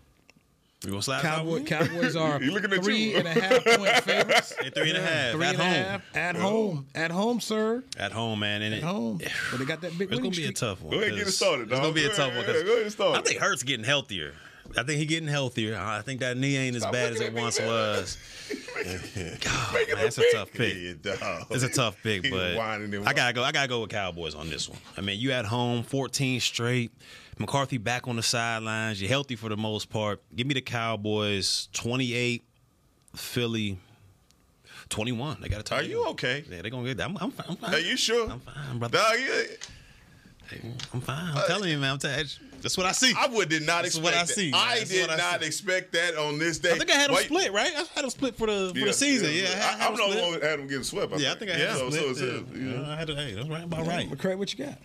[0.83, 1.63] You gonna slide Cowboy.
[1.63, 3.17] Cowboys are He looking at three you.
[3.17, 4.53] and a half point favorites.
[4.61, 5.73] Hey, three and a half, Three at and a home.
[5.73, 6.85] half, at home.
[6.95, 7.83] At home, sir.
[7.97, 8.61] At home, man.
[8.61, 9.19] And At it, home.
[9.51, 10.91] But they got that big It's gonna winning be a tough one.
[10.91, 12.45] Go ahead and get it 'cause started, It's gonna be a tough one.
[12.45, 13.17] go ahead, 'cause go ahead and start.
[13.17, 14.33] I think Hurts getting healthier.
[14.77, 15.77] I think he's getting healthier.
[15.77, 18.17] I think that knee ain't as bad as it once was.
[18.83, 20.73] God, man, that's a tough pick.
[20.75, 23.43] It's a tough pick, He but whining and I gotta go.
[23.43, 24.79] I gotta go with Cowboys on this one.
[24.97, 26.91] I mean, you at home, 14 straight.
[27.39, 29.01] McCarthy back on the sidelines.
[29.01, 30.21] You're healthy for the most part.
[30.35, 32.43] Give me the Cowboys 28,
[33.15, 33.77] Philly
[34.89, 35.37] 21.
[35.41, 35.79] They got to tie.
[35.79, 36.43] Are you okay?
[36.49, 37.09] Yeah, they're gonna get that.
[37.09, 37.45] I'm, I'm, fine.
[37.49, 37.73] I'm fine.
[37.73, 38.29] Are you sure?
[38.29, 38.97] I'm fine, brother.
[38.97, 39.45] Dog, you-
[40.93, 41.31] I'm fine.
[41.31, 41.93] I'm uh, telling you, man.
[41.93, 42.25] I'm telling you.
[42.61, 43.13] That's what I see.
[43.17, 44.29] I would did not That's expect what I that.
[44.29, 44.61] see, man.
[44.61, 45.47] I That's did what I not see.
[45.47, 46.71] expect that on this day.
[46.73, 47.71] I think I had them Why- split, right?
[47.75, 49.31] I had them split for the for Yeah, the season.
[49.33, 50.23] Yeah, I, had, I, had am them the split.
[50.23, 51.13] one that had him getting swept.
[51.13, 51.51] I Yeah, I think.
[51.51, 52.15] think I had so, them split.
[52.17, 52.31] so, yeah.
[52.59, 52.81] you know.
[52.83, 54.09] Yeah, I had to, hey, that's right about right.
[54.09, 54.77] McCray, what you got?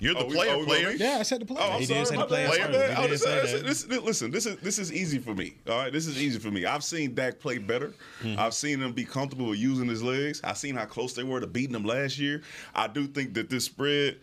[0.00, 0.90] You're the Oh, player, oh, we player.
[0.90, 1.60] Yeah, I said the player.
[1.62, 2.04] Oh, I'm He sorry.
[2.04, 2.72] say the players bad, first.
[2.72, 2.90] my bad.
[2.90, 3.66] He I did was- say I said, that.
[3.66, 5.54] this- this- Listen, this is this is easy for me.
[5.68, 6.64] All right, this is easy for me.
[6.66, 7.94] I've seen Dak play better.
[8.22, 8.38] Mm-hmm.
[8.40, 10.40] I've seen him be comfortable with using his legs.
[10.42, 12.42] I've seen how close they were to beating him last year.
[12.74, 14.18] I do think that this spread.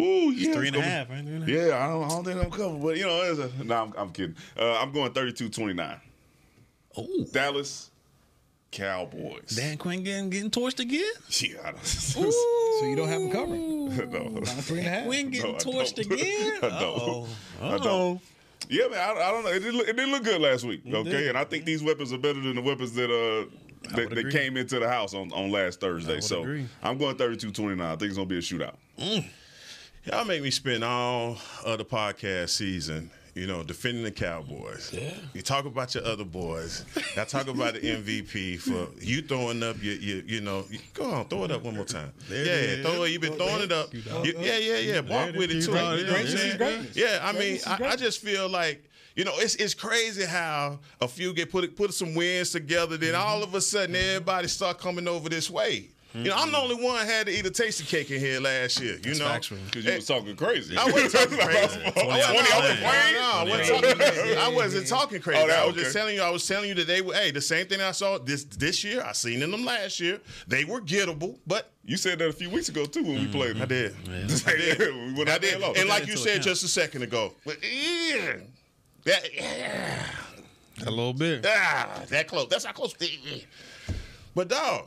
[0.00, 1.24] Ooh, yeah, three it's and a half, right?
[1.24, 1.68] Three and a half.
[1.68, 3.94] Yeah, I don't, I don't think I'm covered, but you know, it's a, no, I'm,
[3.96, 4.36] I'm kidding.
[4.58, 6.00] Uh, I'm going 32-29.
[6.98, 7.90] Oh, Dallas
[8.76, 9.56] Cowboys.
[9.56, 11.02] Dan Quinn getting getting torched again.
[11.30, 13.86] Yeah, I don't, So you don't have them covering.
[14.10, 14.40] no.
[14.44, 15.06] Three and a half.
[15.06, 16.58] Quinn getting I torched again.
[16.62, 17.28] I don't.
[17.62, 18.20] I don't.
[18.68, 18.98] Yeah, man.
[18.98, 19.50] I, I don't know.
[19.50, 20.82] It didn't, look, it didn't look good last week.
[20.86, 21.28] Okay, did.
[21.28, 23.48] and I think these weapons are better than the weapons that uh
[23.94, 26.14] that, that came into the house on, on last Thursday.
[26.16, 26.66] would So agree.
[26.82, 27.80] I'm going 32-29.
[27.80, 28.76] I think it's gonna be a shootout.
[30.04, 34.90] Y'all make me spend all of the podcast season, you know, defending the Cowboys.
[34.92, 35.12] Yeah.
[35.34, 36.86] You talk about your other boys.
[37.18, 40.64] I talk about the MVP for you throwing up your, your you know,
[40.94, 42.12] go on, throw it up one more time.
[42.30, 42.86] There yeah, is.
[42.86, 43.10] throw it.
[43.10, 43.92] You've been throwing it up.
[43.92, 44.02] You-
[44.38, 45.26] yeah, yeah, yeah.
[45.26, 45.70] It with it too.
[45.70, 46.06] You know it.
[46.06, 46.86] what I'm This saying?
[46.94, 48.82] Yeah, I mean, I, I just feel like.
[49.14, 53.14] You know, it's it's crazy how a few get put put some wins together, then
[53.14, 53.26] mm-hmm.
[53.26, 55.88] all of a sudden everybody start coming over this way.
[56.16, 58.80] You know, I'm the only one had to eat a tasty cake in here last
[58.80, 58.98] year.
[59.04, 59.38] You know.
[59.38, 60.76] Because you was talking crazy.
[60.76, 61.80] I wasn't talking crazy.
[61.86, 63.14] I 20 wasn't talking crazy.
[63.14, 64.36] No, I wasn't talking crazy.
[64.36, 65.40] I wasn't talking crazy.
[65.42, 66.22] Oh, that- I was just telling you.
[66.22, 67.14] I was telling you that they were.
[67.14, 69.02] Hey, the same thing I saw this this year.
[69.04, 70.20] I seen in them last year.
[70.48, 73.60] They were gettable, but You said that a few weeks ago too when we played.
[73.60, 73.94] I did.
[74.08, 74.78] I did.
[74.94, 75.54] we went I did.
[75.54, 75.86] and lost.
[75.86, 76.44] Like you said account.
[76.44, 78.36] just a second ago, but, yeah,
[79.04, 80.02] that, yeah,
[80.86, 81.44] A little bit.
[81.48, 82.48] ah, that close.
[82.48, 82.94] That's how close.
[84.34, 84.86] But dog,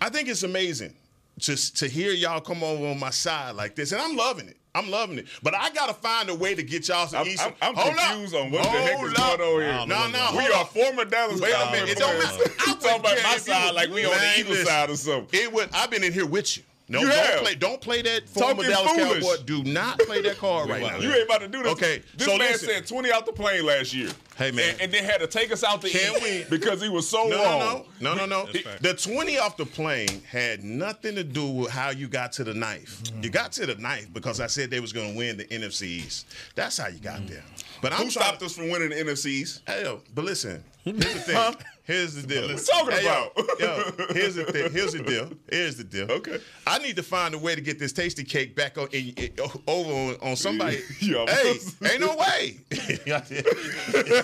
[0.00, 0.94] I think it's amazing
[1.38, 4.56] just to hear y'all come over on my side like this, and I'm loving it.
[4.74, 5.26] I'm loving it.
[5.42, 7.52] But I gotta find a way to get y'all some I'm, Eastern.
[7.62, 8.42] I'm, I'm Hold confused up.
[8.44, 9.38] on what the heck Hold is up.
[9.38, 9.70] going on here.
[9.72, 10.68] I No, no, We hold are up.
[10.68, 11.88] former Dallas Wait a minute.
[11.90, 12.38] It don't players.
[12.38, 12.52] matter.
[12.66, 15.28] You talking about my side like we on the Man, Eagles side or something.
[15.40, 15.70] It would.
[15.72, 16.62] I've been in here with you.
[16.88, 17.40] No, You don't have.
[17.40, 17.54] play.
[17.56, 19.24] Don't play that former Talking Dallas foolish.
[19.24, 19.42] Cowboy.
[19.44, 20.98] Do not play that card right now.
[20.98, 21.72] You ain't about to do this.
[21.72, 22.68] Okay, This so man listen.
[22.68, 24.10] said 20 out the plane last year.
[24.36, 24.70] Hey, man.
[24.72, 27.08] And, and then had to take us out to Can eat we- because he was
[27.08, 27.84] so No, wrong.
[28.00, 28.78] no, no, no, no, That's fair.
[28.80, 32.52] The 20 off the plane had nothing to do with how you got to the
[32.54, 33.02] knife.
[33.22, 35.82] You got to the knife because I said they was going to win the NFC
[35.84, 36.26] East.
[36.54, 37.28] That's how you got mm.
[37.28, 37.44] there.
[37.80, 39.60] But I'm Who trying- stopped us from winning the NFCs?
[39.66, 41.54] Hey, yo, but listen, here's the thing.
[41.84, 42.48] Here's the deal.
[42.48, 43.60] What talking Hey, about?
[43.60, 44.72] Yo, here's the thing.
[44.72, 45.30] Here's the deal.
[45.48, 46.10] Here's the deal.
[46.10, 46.38] Okay.
[46.66, 49.32] I need to find a way to get this tasty cake back on, in, in-
[49.68, 50.80] over on, on somebody.
[50.98, 51.54] You hey,
[51.92, 52.56] ain't no way.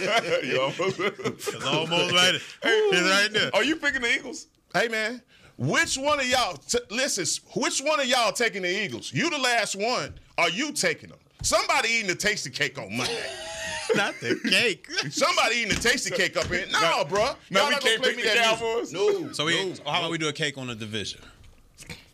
[0.45, 2.35] You almost- It's almost right.
[2.63, 3.51] It's right there.
[3.55, 4.47] Are you picking the Eagles?
[4.75, 5.21] Hey man,
[5.59, 6.57] which one of y'all?
[6.57, 7.25] T- listen,
[7.55, 9.13] which one of y'all taking the Eagles?
[9.13, 10.15] You the last one.
[10.39, 11.19] Are you taking them?
[11.43, 13.19] Somebody eating the tasty cake on Monday.
[13.95, 14.89] Not the cake.
[15.11, 16.65] Somebody eating the tasty cake up here.
[16.73, 17.35] No, bro.
[17.51, 18.93] no, Y'all we not can't play pick me the that Cowboys?
[18.93, 19.21] music.
[19.27, 19.33] No.
[19.33, 21.21] So, we, no, how about we do a cake on the division?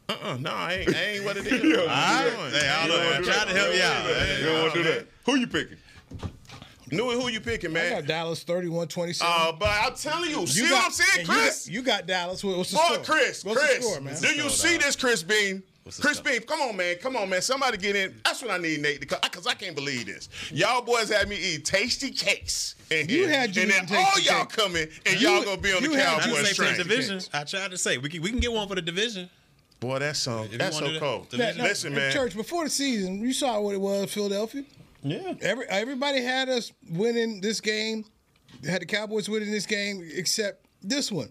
[0.08, 1.62] Uh-uh, no, I ain't, I ain't what it is.
[1.62, 1.80] Yeah.
[1.80, 2.52] All right.
[2.52, 3.12] Hey, I don't know.
[3.12, 4.38] I tried to help you out.
[4.40, 5.06] You don't want to do that.
[5.26, 5.76] Who you picking?
[6.90, 7.92] New, who you picking, man.
[7.92, 9.32] I got Dallas 31 27.
[9.36, 11.68] Uh, but I'm telling you, see you what I'm saying, and you got- Chris?
[11.68, 12.42] You got, Dallas.
[12.44, 13.04] What's the Boy, score?
[13.04, 14.20] Chris, What's Chris, the score, man?
[14.20, 15.62] do you see this, Chris Beam?
[15.84, 16.32] the Chris score?
[16.32, 17.40] Beam, come on, man, come on, man.
[17.42, 18.20] Somebody get in.
[18.24, 20.28] That's what I need, Nate, because I can't believe this.
[20.50, 24.18] Y'all boys had me eat tasty cakes, and, You had you and then eating all
[24.20, 24.48] y'all cake.
[24.56, 26.76] coming, and You- y'all gonna be on the had I you didn't Cowboys say train.
[26.76, 27.20] division.
[27.32, 29.30] I tried to say we can we can get one for the division.
[29.80, 31.28] Boy, that's so you that's so that, cold.
[31.30, 31.58] division.
[31.58, 32.12] Now, Listen, man.
[32.12, 34.64] Church, before the season, you saw what it was, Philadelphia.
[35.02, 35.34] Yeah.
[35.40, 38.04] Every everybody had us winning this game,
[38.66, 41.28] had the Cowboys winning this game, except this one.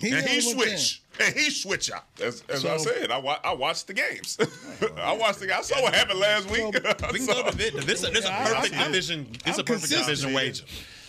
[0.00, 2.04] and he switched, and he switch out.
[2.20, 4.36] As, as So- I said, I, wa- I watched the games.
[4.40, 5.56] Oh, I watched the.
[5.56, 6.62] I saw what happened last week.
[7.12, 7.86] We can go to division.
[7.86, 9.26] This, this is a Yeah, I- perfect I'm- division.
[9.46, 10.06] It's a perfect consistent.
[10.06, 10.64] division wager.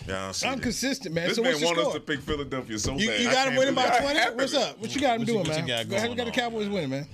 [0.07, 0.63] Yeah, I see I'm that.
[0.63, 1.27] consistent, man.
[1.29, 3.21] This so man what's the want us to pick Philadelphia so You, bad.
[3.21, 4.19] you got him winning by 20?
[4.35, 4.77] What's up?
[4.79, 5.67] What you got him What you- doing, what you man?
[5.67, 6.41] got Go ahead, going we got the?
[6.41, 7.07] Cowboys winning, man.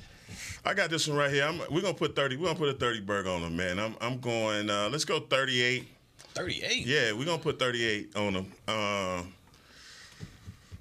[0.69, 1.45] I got this one right here.
[1.45, 2.37] I'm, we're gonna put thirty.
[2.37, 3.79] We're gonna put a thirty burger on them, man.
[3.79, 4.69] I'm I'm going.
[4.69, 5.87] Uh, let's go thirty-eight.
[6.35, 6.85] 38.
[6.85, 8.51] Yeah, we're gonna put 38 on them.
[8.67, 9.23] Uh,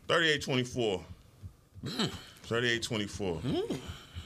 [0.06, 1.04] 38 24.
[2.42, 3.40] 38 24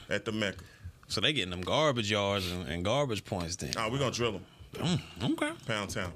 [0.09, 0.63] at the Mecca.
[1.07, 3.71] So they getting them garbage yards and, and garbage points then.
[3.77, 4.99] Oh, we're gonna drill them.
[5.23, 5.51] Okay.
[5.65, 6.11] Pound town.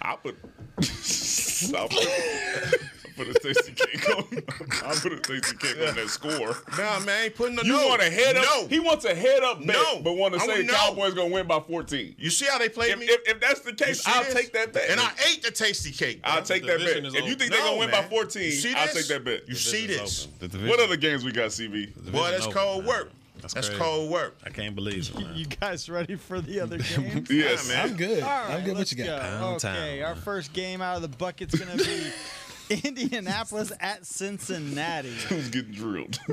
[0.00, 0.36] I put.
[0.78, 4.24] I put, I put a tasty cake on.
[4.84, 6.56] I put a tasty cake on that score.
[6.78, 7.88] Nah, man, I ain't putting the You no.
[7.88, 8.44] want a head up?
[8.44, 8.66] No.
[8.68, 10.00] He wants a head up bet, No.
[10.02, 10.72] but want to I say want- no.
[10.74, 12.14] Cowboys gonna win by 14.
[12.18, 13.06] You see how they played If, me?
[13.06, 14.34] if, if that's the case, see I'll this?
[14.34, 14.90] take that bet.
[14.90, 16.22] And I ate the tasty cake.
[16.22, 16.32] bro.
[16.32, 16.78] I'll take that bet.
[16.80, 17.38] division If is you open.
[17.38, 18.02] think they're gonna win man.
[18.04, 19.48] by 14, see I'll take that bet.
[19.48, 20.28] You see this?
[20.40, 22.04] What other games we got, CB?
[22.04, 23.10] the Boy, that's cold work.
[23.40, 24.36] That's, That's cold work.
[24.46, 25.32] I can't believe it, man.
[25.34, 27.28] You guys ready for the other games?
[27.28, 27.90] Yes, man.
[27.90, 28.22] I'm good.
[28.22, 28.76] All right, I'm good.
[28.76, 29.04] What you got?
[29.04, 29.18] go.
[29.18, 30.08] Pound okay, town.
[30.08, 32.04] our first game out of the bucket's gonna be
[32.84, 35.10] Indianapolis at Cincinnati.
[35.28, 36.18] Who's getting drilled?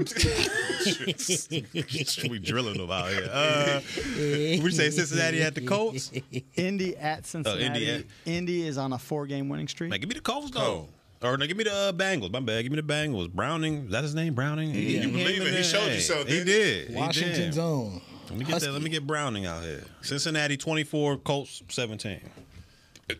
[2.29, 3.29] we drilling them out here.
[3.31, 3.81] Uh,
[4.15, 6.11] we say Cincinnati at the Colts.
[6.55, 7.63] Indy at Cincinnati.
[7.65, 9.89] Indy at- Indy is on a four-game winning streak.
[9.89, 10.89] Man, give me the Colts though.
[11.21, 12.31] Or no, give me the uh, Bengals.
[12.31, 12.61] My bad.
[12.63, 13.29] Give me the Bengals.
[13.29, 13.85] Browning.
[13.85, 14.33] Is that his name?
[14.35, 14.73] Browning.
[14.73, 15.53] He, You believe it?
[15.53, 16.53] He showed you Hey, something, He didn't he?
[16.53, 16.89] did.
[16.91, 17.61] He Washington's did.
[17.61, 18.01] own.
[18.29, 18.71] Let me get that.
[18.71, 19.83] Let me get Browning out here.
[20.01, 22.21] Cincinnati 24, Colts 17.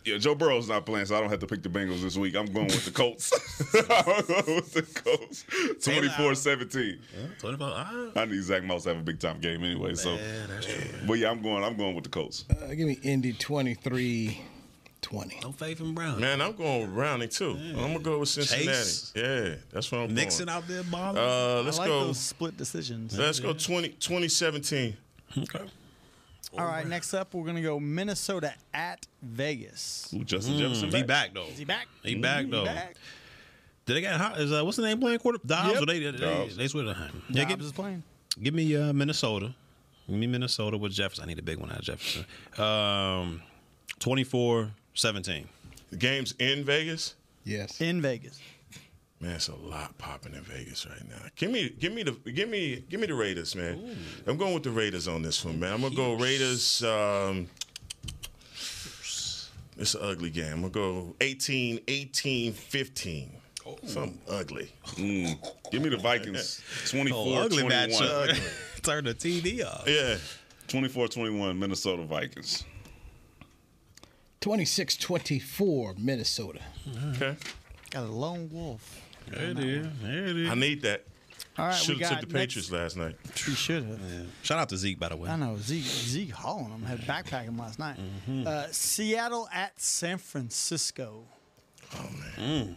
[0.04, 2.36] Yeah, Joe Burrow's not playing, so I don't have to pick the Bengals this week.
[2.36, 3.32] I'm going with the Colts.
[3.74, 5.44] I'm going with the Colts.
[5.84, 6.98] 24-17.
[7.38, 7.72] 25.
[7.74, 9.94] Ah, I need Zack Moss to have a big time game anyway.
[9.94, 10.16] So,
[10.48, 10.84] that's true.
[11.06, 11.64] but yeah, I'm going.
[11.64, 12.44] I'm going with the Colts.
[12.50, 14.40] Uh, give me Indy 23
[15.02, 15.40] 20.
[15.42, 16.20] No faith in Brown.
[16.20, 17.56] Man, I'm going with Browning too.
[17.58, 18.66] I'm gonna go with Cincinnati.
[18.66, 19.12] Chase.
[19.16, 20.56] Yeah, that's what I'm Nixon going.
[20.58, 21.16] out there balling.
[21.18, 22.04] Uh, let's I like go.
[22.06, 23.18] those split decisions.
[23.18, 24.96] Let's go 20, 2017.
[25.38, 25.60] okay.
[26.58, 30.12] All right, next up we're gonna go Minnesota at Vegas.
[30.14, 31.06] Ooh, Justin Jefferson Mm, he back.
[31.06, 31.46] back though.
[31.46, 31.86] Is he back?
[32.02, 32.64] He back He though.
[32.64, 32.96] back.
[33.86, 35.38] Did they got is uh, what's the name playing quarter?
[35.44, 35.82] Dobbs Yep.
[35.82, 36.56] or they they, they, Dobbs.
[36.56, 36.88] they switched.
[36.88, 38.02] Yeah, Dobbs give, is playing.
[38.42, 39.54] give me uh, Minnesota.
[40.08, 41.24] Give me Minnesota with Jefferson.
[41.24, 42.24] I need a big one out of Jefferson.
[42.58, 43.42] Um,
[44.00, 45.44] 24-17.
[45.90, 47.14] The game's in Vegas.
[47.44, 47.80] Yes.
[47.80, 48.40] In Vegas.
[49.20, 51.16] Man, it's a lot popping in Vegas right now.
[51.36, 53.94] Give me, give me the, give me, give me the Raiders, man.
[54.26, 55.74] I'm going with the Raiders on this one, man.
[55.74, 56.82] I'm gonna go Raiders.
[56.82, 57.46] Um,
[59.76, 60.52] it's an ugly game.
[60.52, 63.32] I'm gonna go 18, 18, 15.
[63.84, 64.72] Something ugly.
[64.96, 65.38] Mm.
[65.70, 66.62] Give me the Vikings.
[66.90, 67.90] 24 Oh, ugly 21.
[67.90, 68.82] matchup.
[68.82, 69.86] Turn the TV off.
[69.86, 70.16] Yeah.
[70.68, 72.64] 24 21, Minnesota Vikings.
[74.40, 76.60] 26 24 Minnesota.
[77.14, 77.36] Okay.
[77.90, 79.02] Got a lone wolf.
[79.30, 79.86] There it is.
[80.02, 80.50] There it is.
[80.50, 81.04] I need that.
[81.58, 83.16] All right, Should we have got took the next- Patriots last night.
[83.46, 84.00] We should have.
[84.42, 85.28] Shout out to Zeke, by the way.
[85.28, 87.96] I know Zeke Zeke hauling them had backpack him last night.
[87.98, 88.46] Mm-hmm.
[88.46, 91.24] Uh, Seattle at San Francisco.
[91.96, 92.08] Oh
[92.38, 92.76] man.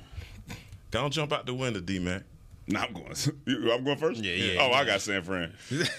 [0.92, 2.24] Don't jump out the window, D Mac.
[2.68, 3.14] No, I'm going.
[3.46, 4.22] you- I'm going first.
[4.24, 4.76] Yeah, yeah, Oh, yeah.
[4.78, 5.54] I got San Fran.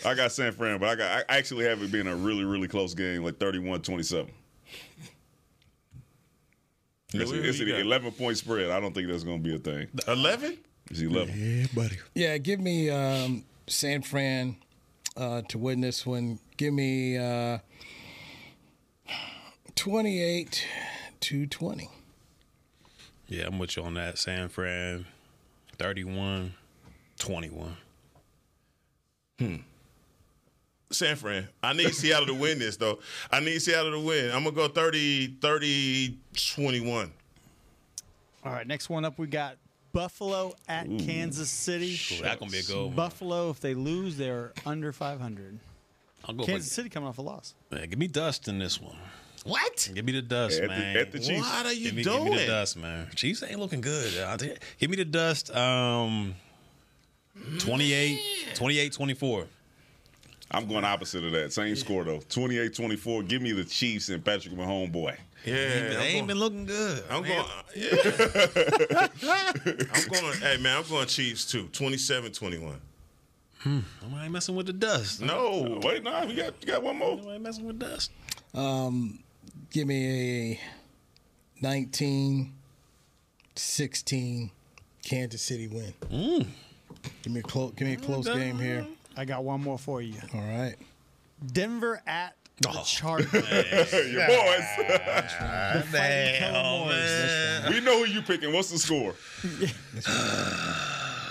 [0.05, 1.25] I got San Fran, but I got.
[1.31, 4.31] I actually have it being a really, really close game, like 31-27.
[7.23, 7.81] It's, Who a- it's an got?
[7.81, 8.71] 11 point spread.
[8.71, 9.89] I don't think that's going to be a thing.
[10.09, 10.59] Eleven?
[10.91, 11.35] It's 11.
[11.37, 11.99] Yeah, buddy.
[12.15, 14.57] Yeah, give me um, San Fran
[15.17, 16.39] uh, to win this one.
[16.57, 17.59] Give me uh,
[19.77, 20.67] 28
[21.21, 21.89] to 20.
[23.29, 24.19] Yeah, I'm with you on that.
[24.19, 25.07] San Fran,
[25.79, 26.53] 31,
[27.19, 27.77] 21.
[30.95, 31.49] San Fran.
[31.63, 32.99] I need Seattle to win this though.
[33.31, 34.31] I need Seattle to win.
[34.31, 36.19] I'm gonna go 30, 30,
[36.55, 37.13] 21.
[38.45, 39.57] All right, next one up, we got
[39.93, 41.99] Buffalo at Kansas City.
[42.19, 42.95] Ooh, that gonna be a good one.
[42.95, 45.59] Buffalo, if they lose, they're under 500.
[46.27, 47.55] I'll go Kansas for, City coming off a loss.
[47.71, 48.97] man, give me dust in this one.
[49.45, 49.91] What?
[49.95, 50.97] Give me the dust, At the- man.
[50.97, 51.41] at the Chiefs.
[51.47, 53.09] What are you give me, Give me the dust, man.
[53.15, 54.19] Chiefs ain't looking good.
[54.23, 54.57] I'll tell you.
[54.79, 55.55] Give me the dust.
[55.55, 56.35] Um,
[57.59, 58.21] 28,
[58.55, 59.47] 28, 24.
[60.51, 61.53] I'm going opposite of that.
[61.53, 63.23] Same score, though 28 24.
[63.25, 65.17] Give me the Chiefs and Patrick Mahomes, boy.
[65.45, 67.05] Yeah, They I'm ain't going- been looking good.
[67.11, 67.31] I'm man.
[67.33, 67.49] going.
[67.77, 69.09] Yeah.
[69.93, 70.39] I'm going.
[70.39, 71.65] Hey man, I'm going Chiefs too.
[71.73, 72.77] 27-21.
[73.59, 73.81] Hmm.
[74.15, 75.21] I ain't messing with the dust.
[75.23, 77.19] No, Wait, nah, we got, we got one more.
[77.29, 78.11] I ain't messing with dust.
[78.55, 79.19] Um,
[79.71, 80.61] give me a
[81.63, 82.53] 19
[83.57, 84.51] 16
[85.05, 85.95] Kansas City win.
[87.23, 88.87] Give me a close give me a close game here.
[89.17, 90.21] I got one more for you.
[90.35, 90.75] All right.
[91.53, 93.33] Denver at the Oh, Chargers.
[93.33, 94.65] Your boys.
[95.91, 97.71] Fighting Kellen Moore's.
[97.71, 98.53] we know who you picking.
[98.53, 99.15] What's the score?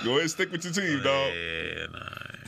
[0.03, 1.31] Go ahead stick with your team, dog.
[1.33, 1.99] Yeah, nah.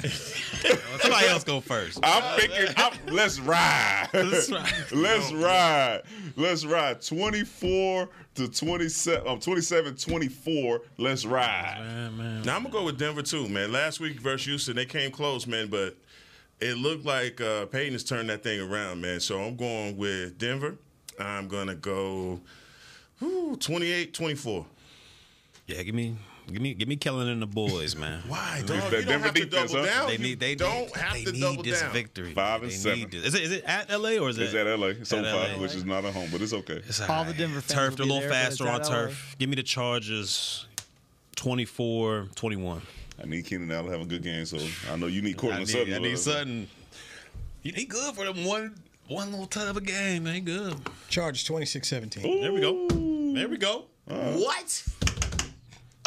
[0.10, 2.00] Somebody else go first.
[2.04, 2.74] I'm picking.
[2.78, 4.10] I'm, let's ride.
[4.14, 4.92] Let's ride.
[4.92, 6.02] Let's ride.
[6.36, 7.02] Let's ride.
[7.02, 9.28] 24 to 27.
[9.28, 10.82] Um, 27 24.
[10.98, 11.78] Let's ride.
[11.80, 12.42] Man, man.
[12.44, 13.72] Now I'm gonna go with Denver too, man.
[13.72, 15.98] Last week versus Houston, they came close, man, but
[16.60, 19.20] it looked like uh, Payton has turned that thing around, man.
[19.20, 20.76] So I'm going with Denver.
[21.20, 22.42] I'm gonna go
[23.20, 24.66] whew, 28-24.
[25.68, 26.16] Yeah, give me,
[26.52, 28.22] give me, give me Kellen and the boys, man.
[28.28, 28.92] Why, dog?
[28.92, 30.00] You don't have to defense, double huh?
[30.00, 30.08] down.
[30.10, 31.92] They need, they don't need, have they to need double this down.
[31.94, 32.34] victory.
[32.34, 33.00] Five and They seven.
[33.00, 33.26] need this.
[33.26, 34.88] Is it, is it at LA or is It's it at LA.
[34.88, 35.62] It's on at five, LA.
[35.62, 36.82] which is not a home, but it's okay.
[36.88, 37.38] It's All the right.
[37.38, 39.36] Denver fans turf will a little there, but it's faster on turf.
[39.40, 40.66] Give me the Chargers,
[41.36, 42.82] 24, 21.
[43.22, 44.58] I need Keenan Allen to have a good game, so
[44.92, 45.94] I know you need I Courtland Sutton.
[45.94, 46.68] I need Sutton.
[47.64, 48.76] You need good for them one
[49.08, 50.28] one little time of a game.
[50.28, 50.76] Ain't good.
[51.10, 52.42] Charge 26 17.
[52.42, 52.88] There we go.
[53.34, 53.86] There we go.
[54.10, 54.32] Uh-huh.
[54.34, 54.86] What?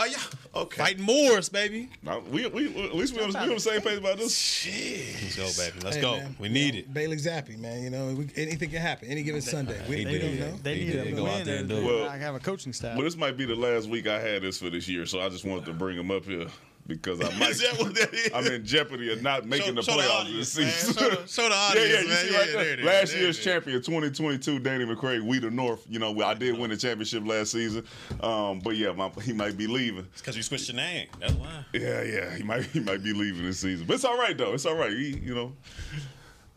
[0.01, 0.17] Oh yeah.
[0.55, 0.77] Okay.
[0.83, 1.89] Fighting Moors, baby.
[2.03, 4.37] Nah, we, we, at least we on, we on the same page about this.
[4.37, 5.37] Shit.
[5.37, 5.81] Let's go, baby.
[5.85, 6.17] Let's Hey, go.
[6.17, 6.37] man.
[6.39, 6.93] We need it.
[6.95, 7.83] Bailey Zappe, man.
[7.83, 9.09] You know, we, anything can happen.
[9.09, 9.81] Any given Sunday.
[9.89, 10.53] We, He we don't know.
[10.63, 12.09] They He need did to go out there and and do it.
[12.09, 12.95] I have a coaching staff.
[12.97, 15.29] Well, this might be the last week I had this for this year, so I
[15.29, 16.47] just wanted to bring him up here
[16.89, 17.51] because I might.
[17.51, 18.31] Is that what that is?
[18.35, 20.95] I'm in jeopardy of not making the show the playoffs audience, this season.
[20.95, 22.17] Show the- show the yeah, audience, yeah, you man.
[22.27, 22.85] see Yeah, right there there.
[22.87, 23.45] Last there year's is.
[23.45, 25.85] champion, 2022, Danny McCray, We the North.
[25.89, 27.85] You know, I did win the championship last season,
[28.23, 30.07] um, but yeah, my, he might be leaving.
[30.13, 31.09] It's because you switched your name.
[31.21, 31.65] That's why.
[31.75, 34.55] Yeah, yeah, he might he might be leaving this season, but it's all right though.
[34.55, 34.91] It's all right.
[34.91, 35.53] He, you know,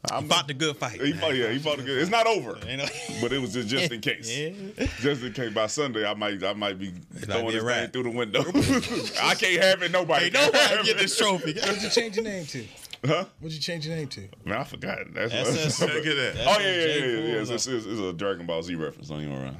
[0.09, 0.99] I fought the good fight.
[0.99, 1.21] he man.
[1.21, 1.99] fought, yeah, he fought a good.
[1.99, 2.53] It's not over,
[3.21, 4.35] but it was just, just in case.
[4.35, 4.87] Yeah.
[4.99, 7.89] Just in case by Sunday I might I might be might throwing be this thing
[7.89, 8.39] through the window.
[9.21, 9.91] I can't have it.
[9.91, 10.25] Nobody.
[10.25, 10.99] Ain't can nobody have get it.
[10.99, 11.53] this trophy.
[11.59, 12.65] What'd you change your name to?
[13.05, 13.25] Huh?
[13.39, 14.27] What'd you change your name to?
[14.43, 14.97] Man, I forgot.
[15.13, 15.81] That's SS.
[15.81, 16.35] what, Look at that.
[16.47, 17.05] Oh yeah, yeah, yeah, yeah.
[17.05, 17.33] yeah.
[17.33, 19.09] Cool, It's, it's, it's, it's a Dragon Ball Z reference.
[19.09, 19.57] Don't even around.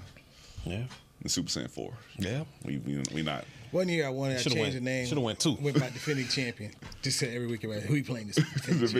[0.66, 0.84] Yeah.
[1.22, 1.94] The Super Saiyan Four.
[2.18, 2.44] Yeah.
[2.66, 3.46] We we, we not.
[3.72, 5.05] One year I wanted to Should've change went- the name.
[5.07, 5.53] should've went two.
[5.53, 6.72] With my defending champion.
[7.01, 8.47] Just said every week, about who you playing this week?
[8.67, 8.91] That's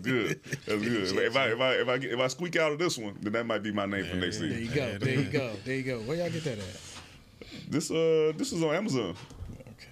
[0.00, 0.40] good.
[0.66, 1.16] That's good.
[1.16, 3.32] If I if I if I get, if I squeak out of this one, then
[3.32, 4.50] that might be my name for next season.
[4.50, 4.74] There season.
[4.74, 4.98] you go.
[5.04, 5.52] There you go.
[5.64, 5.98] There you go.
[6.00, 6.80] Where y'all get that at?
[7.70, 9.14] This uh this is on Amazon.
[9.60, 9.86] Okay.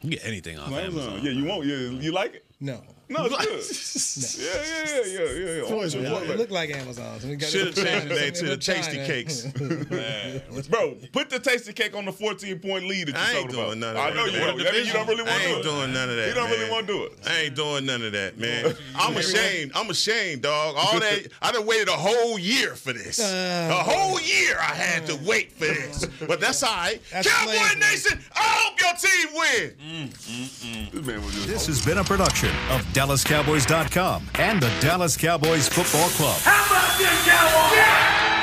[0.00, 1.02] You get anything off On Amazon.
[1.14, 1.24] Amazon.
[1.24, 1.66] Yeah, you won't.
[1.66, 2.44] Yeah, you like it?
[2.60, 2.80] No.
[3.10, 4.44] No, it's good.
[4.44, 5.68] yeah, yeah, yeah, yeah, yeah, yeah.
[5.68, 7.18] Toys Oh, it what, look like Amazon.
[7.20, 8.80] So Should have changed the name to the China.
[8.82, 9.46] Tasty Cakes.
[10.68, 13.56] Bro, put the tasty cake on the 14 point lead that you I ain't talking
[13.58, 13.66] about.
[13.68, 14.16] doing none of I that.
[14.16, 14.58] know you What don't.
[14.64, 16.28] That means you don't really want to do ain't doing none of that.
[16.28, 17.12] You don't really want to do it.
[17.26, 18.74] I ain't doing none of that, man.
[18.96, 19.72] I'm ashamed.
[19.74, 20.76] I'm ashamed, dog.
[20.78, 23.18] All that I done waited a whole year for this.
[23.20, 26.06] Uh, a whole year I had to wait for uh, this.
[26.26, 27.00] But that's all right.
[27.12, 27.80] That's Cowboy slavery.
[27.80, 29.74] Nation, I hope your team win.
[29.80, 30.90] Mm, mm, mm.
[30.92, 31.48] This man was just.
[31.48, 36.36] This has been a production of DallasCowboys.com and the Dallas Cowboys Football Club.
[36.42, 38.39] How about this, Cowboys?